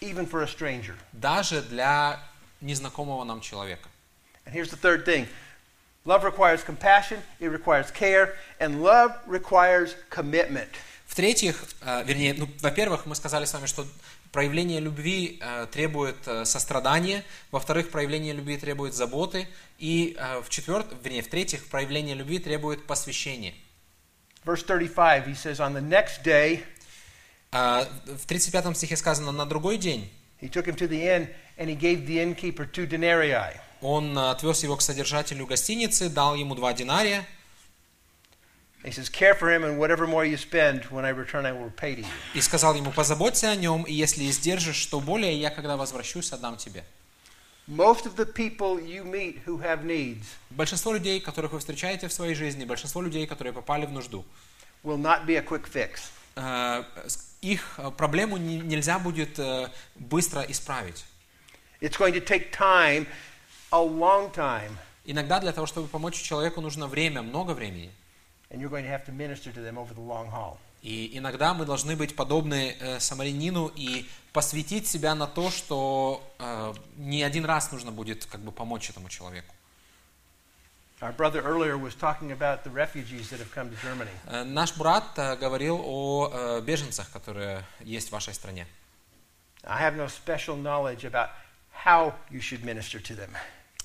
even 0.00 0.28
for 0.30 0.42
a 0.42 0.46
stranger. 0.46 0.94
Даже 1.12 1.62
для 1.62 2.20
незнакомого 2.60 3.24
нам 3.24 3.40
человека. 3.40 3.88
And 4.44 4.52
here's 4.54 4.70
the 4.70 4.76
third 4.76 5.04
thing 5.04 5.26
love 6.04 6.22
requires 6.24 6.62
compassion, 6.64 7.18
it 7.40 7.48
requires 7.50 7.90
care, 7.90 8.34
and 8.60 8.82
love 8.82 9.12
requires 9.26 9.94
commitment. 10.10 10.68
В-третьих, 11.06 11.64
э, 11.82 12.02
вернее, 12.04 12.34
ну, 12.34 12.48
во-первых, 12.60 13.06
мы 13.06 13.14
сказали 13.14 13.44
с 13.44 13.52
вами, 13.54 13.66
что 13.66 13.86
проявление 14.34 14.80
любви 14.80 15.38
э, 15.40 15.66
требует 15.70 16.16
э, 16.26 16.44
сострадания, 16.44 17.22
во-вторых, 17.52 17.90
проявление 17.90 18.32
любви 18.32 18.56
требует 18.56 18.92
заботы, 18.92 19.46
и 19.78 20.16
э, 20.18 20.42
в-четвертых, 20.42 20.98
вернее, 21.04 21.22
в-третьих, 21.22 21.68
проявление 21.68 22.16
любви 22.16 22.40
требует 22.40 22.84
посвящения. 22.84 23.54
Verse 24.44 24.64
35, 24.66 25.28
he 25.28 25.34
says, 25.34 25.60
On 25.60 25.72
the 25.72 25.80
next 25.80 26.24
day, 26.24 26.64
В 27.52 28.26
35 28.26 28.76
стихе 28.76 28.96
сказано, 28.96 29.30
на 29.30 29.46
другой 29.46 29.78
день 29.78 30.10
he 30.42 30.48
took 30.50 30.66
him 30.66 30.74
to 30.74 30.88
the 30.88 31.00
inn, 31.00 31.28
and 31.56 31.68
he 31.68 31.78
gave 31.78 32.04
the 32.04 32.18
innkeeper 32.18 32.68
two 32.68 32.88
denarii. 32.88 33.56
он 33.80 34.18
отвез 34.18 34.64
его 34.64 34.76
к 34.76 34.82
содержателю 34.82 35.46
гостиницы, 35.46 36.08
дал 36.08 36.34
ему 36.34 36.56
два 36.56 36.72
динария, 36.72 37.24
и 42.34 42.40
сказал 42.40 42.74
ему, 42.74 42.90
позаботься 42.92 43.50
о 43.50 43.56
нем, 43.56 43.82
и 43.84 43.92
если 43.92 44.24
издержишь, 44.24 44.76
что 44.76 45.00
более, 45.00 45.40
я, 45.40 45.50
когда 45.50 45.76
возвращусь, 45.76 46.32
отдам 46.32 46.56
тебе. 46.56 46.84
Most 47.66 48.04
of 48.04 48.14
the 48.16 48.26
people 48.30 48.78
you 48.78 49.04
meet 49.04 49.42
who 49.46 49.58
have 49.62 49.84
needs 49.86 50.26
Большинство 50.50 50.92
людей, 50.92 51.18
которых 51.18 51.52
вы 51.52 51.60
встречаете 51.60 52.08
в 52.08 52.12
своей 52.12 52.34
жизни, 52.34 52.66
большинство 52.66 53.00
людей, 53.00 53.26
которые 53.26 53.54
попали 53.54 53.86
в 53.86 53.92
нужду, 53.92 54.22
will 54.82 54.98
not 54.98 55.24
be 55.24 55.34
a 55.36 55.40
quick 55.42 55.66
fix. 55.72 56.00
э, 56.36 56.84
их 57.40 57.74
э, 57.78 57.90
проблему 57.90 58.36
не- 58.36 58.58
нельзя 58.60 58.98
будет 58.98 59.38
э, 59.38 59.70
быстро 59.94 60.42
исправить. 60.42 61.06
It's 61.80 61.98
going 61.98 62.12
to 62.12 62.20
take 62.22 62.50
time, 62.52 63.06
a 63.70 63.78
long 63.80 64.30
time, 64.34 64.76
Иногда 65.06 65.40
для 65.40 65.52
того, 65.52 65.66
чтобы 65.66 65.88
помочь 65.88 66.20
человеку, 66.20 66.60
нужно 66.60 66.86
время, 66.86 67.22
много 67.22 67.52
времени. 67.52 67.90
And 68.54 68.60
you're 68.60 68.70
going 68.70 68.84
to 68.84 68.90
have 68.90 69.04
to 69.04 69.12
minister 69.12 69.50
to 69.50 69.60
them 69.60 69.76
over 69.76 69.92
the 69.92 70.00
long 70.00 70.28
haul. 70.28 70.58
И 70.82 71.16
иногда 71.18 71.54
мы 71.54 71.64
должны 71.64 71.96
быть 71.96 72.14
подобны 72.14 72.76
э, 72.78 73.00
самарянину 73.00 73.72
и 73.74 74.06
посвятить 74.32 74.86
себя 74.86 75.14
на 75.14 75.26
то, 75.26 75.50
что 75.50 76.22
э, 76.38 76.74
не 76.98 77.22
один 77.22 77.46
раз 77.46 77.72
нужно 77.72 77.90
будет 77.90 78.26
как 78.26 78.40
бы 78.42 78.52
помочь 78.52 78.90
этому 78.90 79.08
человеку. 79.08 79.54
Our 81.00 81.12
brother 81.16 81.42
earlier 81.42 81.76
was 81.76 81.94
talking 81.94 82.32
about 82.32 82.64
the 82.64 82.70
refugees 82.70 83.30
that 83.30 83.40
have 83.40 83.52
come 83.52 83.70
to 83.70 83.76
Germany. 83.82 84.10
Э, 84.26 84.44
Наш 84.44 84.76
брат 84.76 85.04
э, 85.16 85.36
говорил 85.36 85.80
о 85.82 86.30
э, 86.32 86.60
беженцах, 86.60 87.10
которые 87.10 87.64
есть 87.80 88.10
в 88.10 88.12
вашей 88.12 88.34
стране. 88.34 88.66
I 89.64 89.80
have 89.80 89.96
no 89.96 90.06
special 90.06 90.56
knowledge 90.56 91.04
about 91.04 91.30
how 91.72 92.14
you 92.30 92.40
should 92.40 92.62
minister 92.62 93.00
to 93.00 93.16
them. 93.16 93.30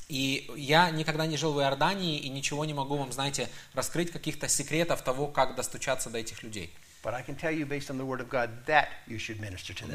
И 0.10 0.52
я 0.56 0.90
никогда 0.90 1.28
не 1.28 1.38
жил 1.38 1.54
в 1.54 1.62
Иордании 1.62 2.18
и 2.18 2.30
ничего 2.30 2.66
не 2.66 2.74
могу 2.74 2.98
вам, 2.98 3.12
знаете, 3.12 3.48
раскрыть 3.74 4.12
каких-то 4.12 4.50
секретов 4.50 5.04
того, 5.04 5.28
как 5.28 5.56
достучаться 5.56 6.10
до 6.10 6.18
этих 6.18 6.42
людей. 6.44 6.74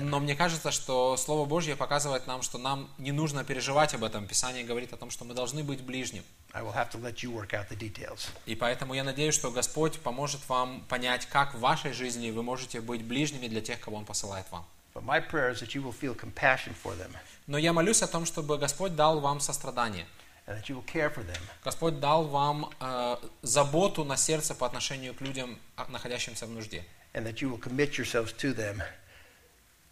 Но 0.01 0.21
мне 0.21 0.35
кажется, 0.35 0.71
что 0.71 1.17
Слово 1.17 1.45
Божье 1.45 1.77
показывает 1.77 2.27
нам, 2.27 2.43
что 2.43 2.59
нам 2.59 2.89
не 2.97 3.13
нужно 3.13 3.45
переживать 3.45 3.93
об 3.95 4.05
этом. 4.05 4.27
Писание 4.27 4.65
говорит 4.65 4.93
о 4.93 4.97
том, 4.97 5.11
что 5.11 5.25
мы 5.25 5.35
должны 5.35 5.63
быть 5.65 5.83
ближним. 5.83 6.23
I 6.53 6.63
will 6.63 6.75
have 6.75 6.91
to 6.93 7.03
let 7.03 7.17
you 7.17 7.33
work 7.35 7.51
out 7.51 7.69
the 7.69 7.77
details. 7.77 8.29
И 8.47 8.55
поэтому 8.55 8.95
я 8.95 9.05
надеюсь, 9.05 9.35
что 9.35 9.51
Господь 9.51 9.99
поможет 9.99 10.49
вам 10.49 10.83
понять, 10.89 11.27
как 11.27 11.55
в 11.55 11.59
вашей 11.59 11.93
жизни 11.93 12.31
вы 12.31 12.43
можете 12.43 12.81
быть 12.81 13.03
ближними 13.03 13.49
для 13.49 13.61
тех, 13.61 13.81
кого 13.81 13.97
Он 13.97 14.05
посылает 14.07 14.47
вам. 14.51 14.65
But 14.95 15.05
my 15.05 15.19
prayer 15.21 15.51
is 15.51 15.59
that 15.61 15.75
you 15.75 15.83
will 15.83 15.93
feel 15.93 16.15
compassion 16.15 16.73
for 16.73 16.95
them 16.95 17.11
Но 17.47 17.59
я 17.59 17.73
молюсь 17.73 18.03
о 18.03 18.07
том, 18.07 18.25
чтобы 18.27 18.59
Господь 18.59 18.95
дал 18.95 19.21
вам 19.21 19.41
сострадание. 19.41 20.07
and 20.47 20.57
that 20.57 20.69
you 20.69 20.77
will 20.77 20.87
care 20.87 21.11
for 21.13 21.25
them 21.27 21.41
Господь 21.65 21.99
дал 22.01 22.25
вам 22.25 22.71
э, 22.81 23.17
заботу 23.43 24.05
на 24.05 24.17
сердце 24.17 24.55
по 24.55 24.67
отношению 24.67 25.15
к 25.15 25.21
людям, 25.21 25.59
а, 25.77 25.87
находящимся 25.89 26.47
в 26.47 26.51
нужде. 26.51 26.85
and 27.13 27.25
that 27.27 27.41
you 27.41 27.51
will 27.51 27.61
commit 27.61 27.99
yourselves 27.99 28.33
to 28.33 28.55
them 28.55 28.83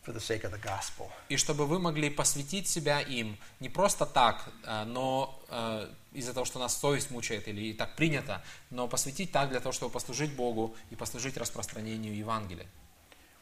for 0.04 0.12
the 0.12 0.20
sake 0.20 0.44
of 0.44 0.52
the 0.52 0.60
gospel. 0.60 1.10
И 1.28 1.36
чтобы 1.36 1.66
вы 1.66 1.78
могли 1.78 2.10
посвятить 2.10 2.68
себя 2.68 3.00
им 3.00 3.38
не 3.60 3.68
просто 3.68 4.06
так, 4.06 4.48
э, 4.64 4.84
но 4.84 5.42
э, 5.48 5.88
из-за 6.12 6.32
того, 6.32 6.44
что 6.44 6.58
нас 6.58 6.76
совесть 6.76 7.10
мучает 7.10 7.48
или 7.48 7.72
так 7.72 7.96
принято, 7.96 8.42
но 8.70 8.86
посвятить 8.86 9.32
так 9.32 9.48
для 9.48 9.58
того, 9.60 9.72
чтобы 9.72 9.92
послужить 9.92 10.32
Богу 10.34 10.76
и 10.90 10.96
послужить 10.96 11.36
распространению 11.36 12.16
Евангелия. 12.16 12.66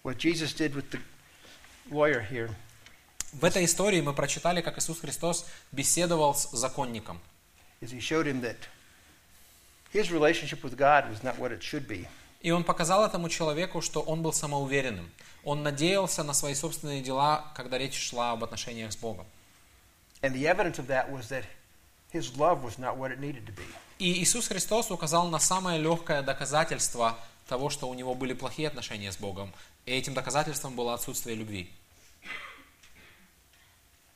What 0.04 0.16
Jesus 0.16 0.54
did 0.54 0.74
with 0.74 0.90
the 0.90 1.00
lawyer 1.88 2.28
here 2.30 2.50
В 3.32 3.44
этой 3.44 3.64
истории 3.64 4.00
мы 4.00 4.12
прочитали, 4.12 4.60
как 4.60 4.78
Иисус 4.78 5.00
Христос 5.00 5.46
беседовал 5.70 6.34
с 6.34 6.50
законником. 6.50 7.20
И 12.40 12.50
он 12.50 12.64
показал 12.64 13.04
этому 13.04 13.28
человеку, 13.28 13.80
что 13.80 14.00
он 14.00 14.22
был 14.22 14.32
самоуверенным. 14.32 15.10
Он 15.44 15.62
надеялся 15.62 16.24
на 16.24 16.32
свои 16.32 16.54
собственные 16.54 17.02
дела, 17.02 17.52
когда 17.54 17.78
речь 17.78 17.98
шла 17.98 18.32
об 18.32 18.42
отношениях 18.42 18.92
с 18.92 18.96
Богом. 18.96 19.26
И 23.98 24.12
Иисус 24.22 24.48
Христос 24.48 24.90
указал 24.90 25.28
на 25.28 25.38
самое 25.38 25.80
легкое 25.80 26.22
доказательство 26.22 27.18
того, 27.46 27.70
что 27.70 27.88
у 27.88 27.94
него 27.94 28.14
были 28.14 28.32
плохие 28.32 28.68
отношения 28.68 29.12
с 29.12 29.16
Богом. 29.16 29.52
И 29.86 29.92
этим 29.92 30.14
доказательством 30.14 30.74
было 30.76 30.94
отсутствие 30.94 31.36
любви. 31.36 31.70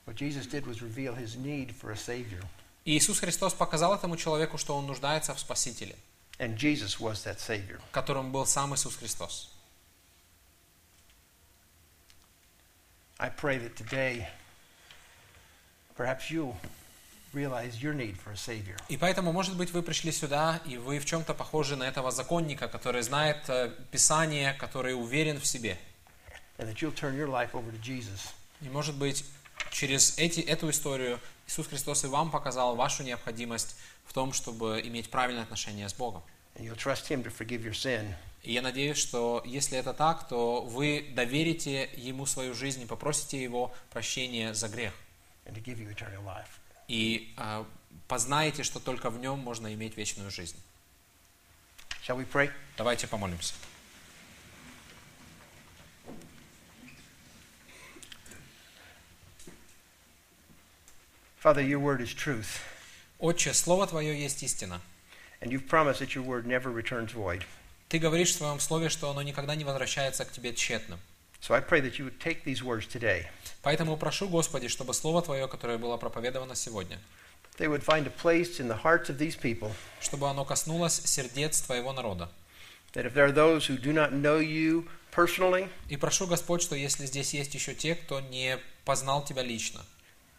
What 0.07 0.17
Jesus 0.17 0.47
did 0.47 0.67
was 0.67 0.83
reveal 0.83 1.15
his 1.15 1.37
need 1.37 1.75
for 1.75 1.91
a 1.91 1.97
Savior. 1.97 2.45
И 2.85 2.97
Иисус 2.99 3.19
Христос 3.21 3.55
показал 3.55 3.95
этому 3.95 4.17
человеку, 4.17 4.59
что 4.59 4.77
он 4.77 4.87
нуждается 4.87 5.35
в 5.35 5.41
Спасителе, 5.41 5.97
And 6.39 6.57
Jesus 6.57 6.99
was 7.01 7.25
that 7.25 7.39
Savior. 7.39 7.81
которым 7.93 8.31
был 8.31 8.45
сам 8.45 8.75
Иисус 8.75 8.97
Христос. 8.97 9.51
I 13.19 13.31
pray 13.31 13.59
that 13.59 13.77
today, 13.77 14.29
perhaps 15.97 16.31
you'll 16.31 16.57
realize 17.35 17.83
your 17.83 17.95
need 17.95 18.17
for 18.17 18.33
a 18.33 18.37
Savior. 18.37 18.77
И 18.89 18.97
поэтому, 18.97 19.33
может 19.33 19.57
быть, 19.57 19.71
вы 19.73 19.83
пришли 19.83 20.13
сюда, 20.13 20.61
и 20.65 20.77
вы 20.77 20.99
в 20.99 21.05
чем-то 21.05 21.35
похожи 21.35 21.77
на 21.77 21.85
этого 21.85 22.11
законника, 22.11 22.69
который 22.69 23.03
знает 23.03 23.49
э, 23.49 23.71
Писание, 23.91 24.55
который 24.55 24.95
уверен 24.95 25.41
в 25.41 25.47
себе. 25.47 25.79
And 26.59 26.69
that 26.69 26.77
you'll 26.77 26.95
turn 26.95 27.17
your 27.17 27.29
life 27.29 27.53
over 27.53 27.71
to 27.71 27.81
Jesus. 27.83 28.33
И, 28.61 28.69
может 28.69 28.97
быть, 28.97 29.25
через 29.71 30.17
эти, 30.19 30.41
эту 30.41 30.71
историю 30.71 31.21
Иисус 31.47 31.67
Христос 31.67 32.05
и 32.05 32.07
вам 32.07 32.31
показал 32.31 32.77
вашу 32.77 33.03
необходимость 33.03 33.77
в 34.07 34.13
том, 34.13 34.33
чтобы 34.33 34.81
иметь 34.85 35.11
правильное 35.11 35.43
отношение 35.43 35.89
с 35.89 35.95
Богом. 35.95 36.23
And 36.57 36.65
you'll 36.65 36.77
trust 36.77 37.09
Him 37.09 37.25
to 37.25 37.33
forgive 37.37 37.65
your 37.65 37.73
sin 37.73 38.15
И 38.45 38.53
я 38.53 38.63
надеюсь, 38.63 38.97
что 38.97 39.43
если 39.45 39.77
это 39.77 39.93
так, 39.93 40.29
то 40.29 40.61
вы 40.63 41.11
доверите 41.15 41.91
Ему 41.97 42.27
свою 42.27 42.55
жизнь 42.55 42.83
и 42.83 42.87
попросите 42.87 43.43
Его 43.43 43.75
прощения 43.91 44.55
за 44.55 44.69
грех. 44.69 44.93
and 45.47 45.55
to 45.55 45.61
give 45.61 45.79
you 45.79 45.89
eternal 45.89 46.23
life. 46.23 46.59
И 46.89 47.33
э, 47.37 47.65
познаете, 48.09 48.63
что 48.63 48.79
только 48.81 49.11
в 49.11 49.19
Нем 49.19 49.39
можно 49.39 49.73
иметь 49.75 49.97
вечную 49.97 50.31
жизнь. 50.31 50.57
Shall 52.07 52.19
we 52.19 52.27
pray? 52.31 52.51
Давайте 52.77 53.07
помолимся. 53.07 53.55
Father, 61.43 61.61
your 61.63 61.79
word 61.79 62.01
is 62.01 62.15
truth, 62.15 62.61
Отче, 63.19 63.53
Слово 63.53 63.87
Твое 63.87 64.19
есть 64.19 64.43
истина. 64.43 64.81
and 65.41 65.53
you've 65.53 65.69
promised 65.69 66.01
that 66.01 66.15
your 66.15 66.25
word 66.25 66.47
never 66.47 66.71
returns 66.71 67.13
void. 67.13 67.45
Ты 67.89 67.99
говоришь 67.99 68.31
в 68.31 68.39
Своем 68.39 68.61
Слове, 68.61 68.89
что 68.89 69.11
оно 69.11 69.23
никогда 69.23 69.55
не 69.55 69.65
возвращается 69.65 70.25
к 70.25 70.33
Тебе 70.33 70.55
тщетным. 70.55 70.99
So 71.47 71.53
I 71.53 71.61
pray 71.61 71.81
that 71.81 71.99
you 71.99 72.07
would 72.07 72.21
take 72.21 72.43
these 72.45 72.63
words 72.63 72.87
today, 72.87 73.27
Поэтому 73.63 73.99
прошу, 73.99 74.31
Господи, 74.31 74.69
чтобы 74.69 74.95
Слово 74.95 75.21
Твое, 75.21 75.47
которое 75.47 75.77
было 75.77 75.99
проповедовано 75.99 76.55
сегодня, 76.55 76.99
they 77.59 77.69
would 77.69 77.83
find 77.83 78.07
a 78.07 78.11
place 78.11 78.59
in 78.59 78.67
the 78.67 78.83
hearts 78.83 79.11
of 79.11 79.19
these 79.19 79.37
people, 79.37 79.71
чтобы 80.01 80.31
оно 80.31 80.47
коснулось 80.47 81.03
сердец 81.05 81.61
Твоего 81.61 81.93
народа. 81.93 82.31
that 82.95 83.05
if 83.05 83.13
there 83.13 83.27
are 83.27 83.33
those 83.33 83.67
who 83.67 83.77
do 83.77 83.93
not 83.93 84.15
know 84.15 84.39
you 84.39 84.89
personally, 85.15 85.69
И 85.91 85.99
прошу, 85.99 86.27
Господь, 86.27 86.63
что 86.63 86.77
если 86.77 87.05
здесь 87.05 87.35
есть 87.35 87.55
еще 87.55 87.75
те, 87.75 87.95
кто 87.95 88.21
не 88.21 88.59
познал 88.87 89.23
Тебя 89.23 89.43
лично, 89.43 89.85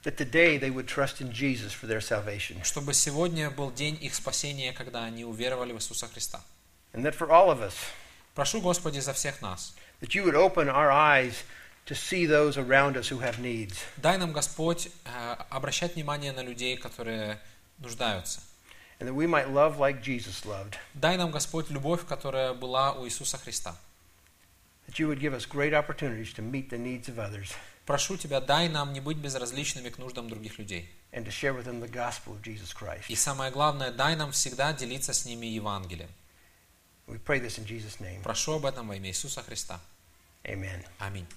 that 0.01 0.17
today 0.17 0.57
they 0.57 0.71
would 0.71 0.87
trust 0.87 1.21
in 1.21 1.31
Jesus 1.31 1.71
for 1.71 1.85
their 1.85 2.01
salvation. 2.01 2.63
чтобы 2.63 2.95
сегодня 2.95 3.51
был 3.51 3.71
день 3.71 3.95
их 4.01 4.15
спасения, 4.15 4.73
когда 4.73 5.03
они 5.03 5.23
уверовали 5.23 5.71
в 5.71 5.77
Иисуса 5.77 6.07
Христа. 6.07 6.41
And 6.93 7.03
that 7.03 7.13
for 7.13 7.29
all 7.29 7.51
of 7.51 7.61
us, 7.61 7.75
Прошу, 8.35 8.61
Господи, 8.61 8.99
за 8.99 9.13
всех 9.13 9.41
нас. 9.41 9.73
that 10.01 10.13
you 10.13 10.23
would 10.23 10.35
open 10.35 10.67
our 10.69 10.91
eyes 10.91 11.43
to 11.85 11.95
see 11.95 12.25
those 12.25 12.57
around 12.57 12.97
us 12.97 13.07
who 13.09 13.19
have 13.19 13.39
needs. 13.39 13.77
Дай 13.97 14.17
нам, 14.17 14.33
Господь, 14.33 14.89
э, 15.05 15.35
обращать 15.49 15.95
внимание 15.95 16.31
на 16.31 16.41
людей, 16.43 16.77
которые 16.77 17.39
нуждаются. 17.79 18.41
And 18.99 19.07
that 19.07 19.13
we 19.15 19.27
might 19.27 19.49
love 19.49 19.77
like 19.77 20.01
Jesus 20.01 20.45
loved. 20.45 20.75
Дай 20.93 21.17
нам, 21.17 21.31
Господь, 21.31 21.69
любовь, 21.69 22.05
которая 22.05 22.53
была 22.53 22.93
у 22.93 23.05
Иисуса 23.05 23.37
Христа. 23.37 23.75
That 24.87 24.99
you 24.99 25.07
would 25.07 25.19
give 25.19 25.33
us 25.33 25.45
great 25.45 25.73
opportunities 25.73 26.33
to 26.33 26.41
meet 26.41 26.69
the 26.69 26.77
needs 26.77 27.07
of 27.09 27.17
others 27.17 27.51
Прошу 27.85 28.17
Тебя, 28.17 28.41
дай 28.41 28.67
нам 28.67 28.93
не 28.93 28.99
быть 28.99 29.17
безразличными 29.17 29.89
к 29.89 29.97
нуждам 29.99 30.27
других 30.27 30.57
людей. 30.57 30.89
and 31.11 31.23
to 31.23 31.31
share 31.31 31.53
with 31.53 31.65
them 31.65 31.79
the 31.79 31.87
gospel 31.87 32.33
of 32.33 32.41
Jesus 32.41 32.73
Christ. 32.73 33.05
И 33.09 33.15
самое 33.15 33.51
главное, 33.51 33.91
дай 33.91 34.15
нам 34.15 34.31
всегда 34.31 34.73
делиться 34.73 35.13
с 35.13 35.23
ними 35.25 35.45
Евангелием. 35.45 36.09
We 37.07 37.17
pray 37.17 37.39
this 37.39 37.57
in 37.57 37.65
Jesus' 37.65 37.99
name. 37.99 38.21
Прошу 38.23 38.53
об 38.53 38.65
этом 38.65 38.87
во 38.87 38.95
имя 38.95 39.09
Иисуса 39.09 39.43
Христа. 39.43 39.79
Amen. 40.43 40.83
Аминь. 40.99 41.27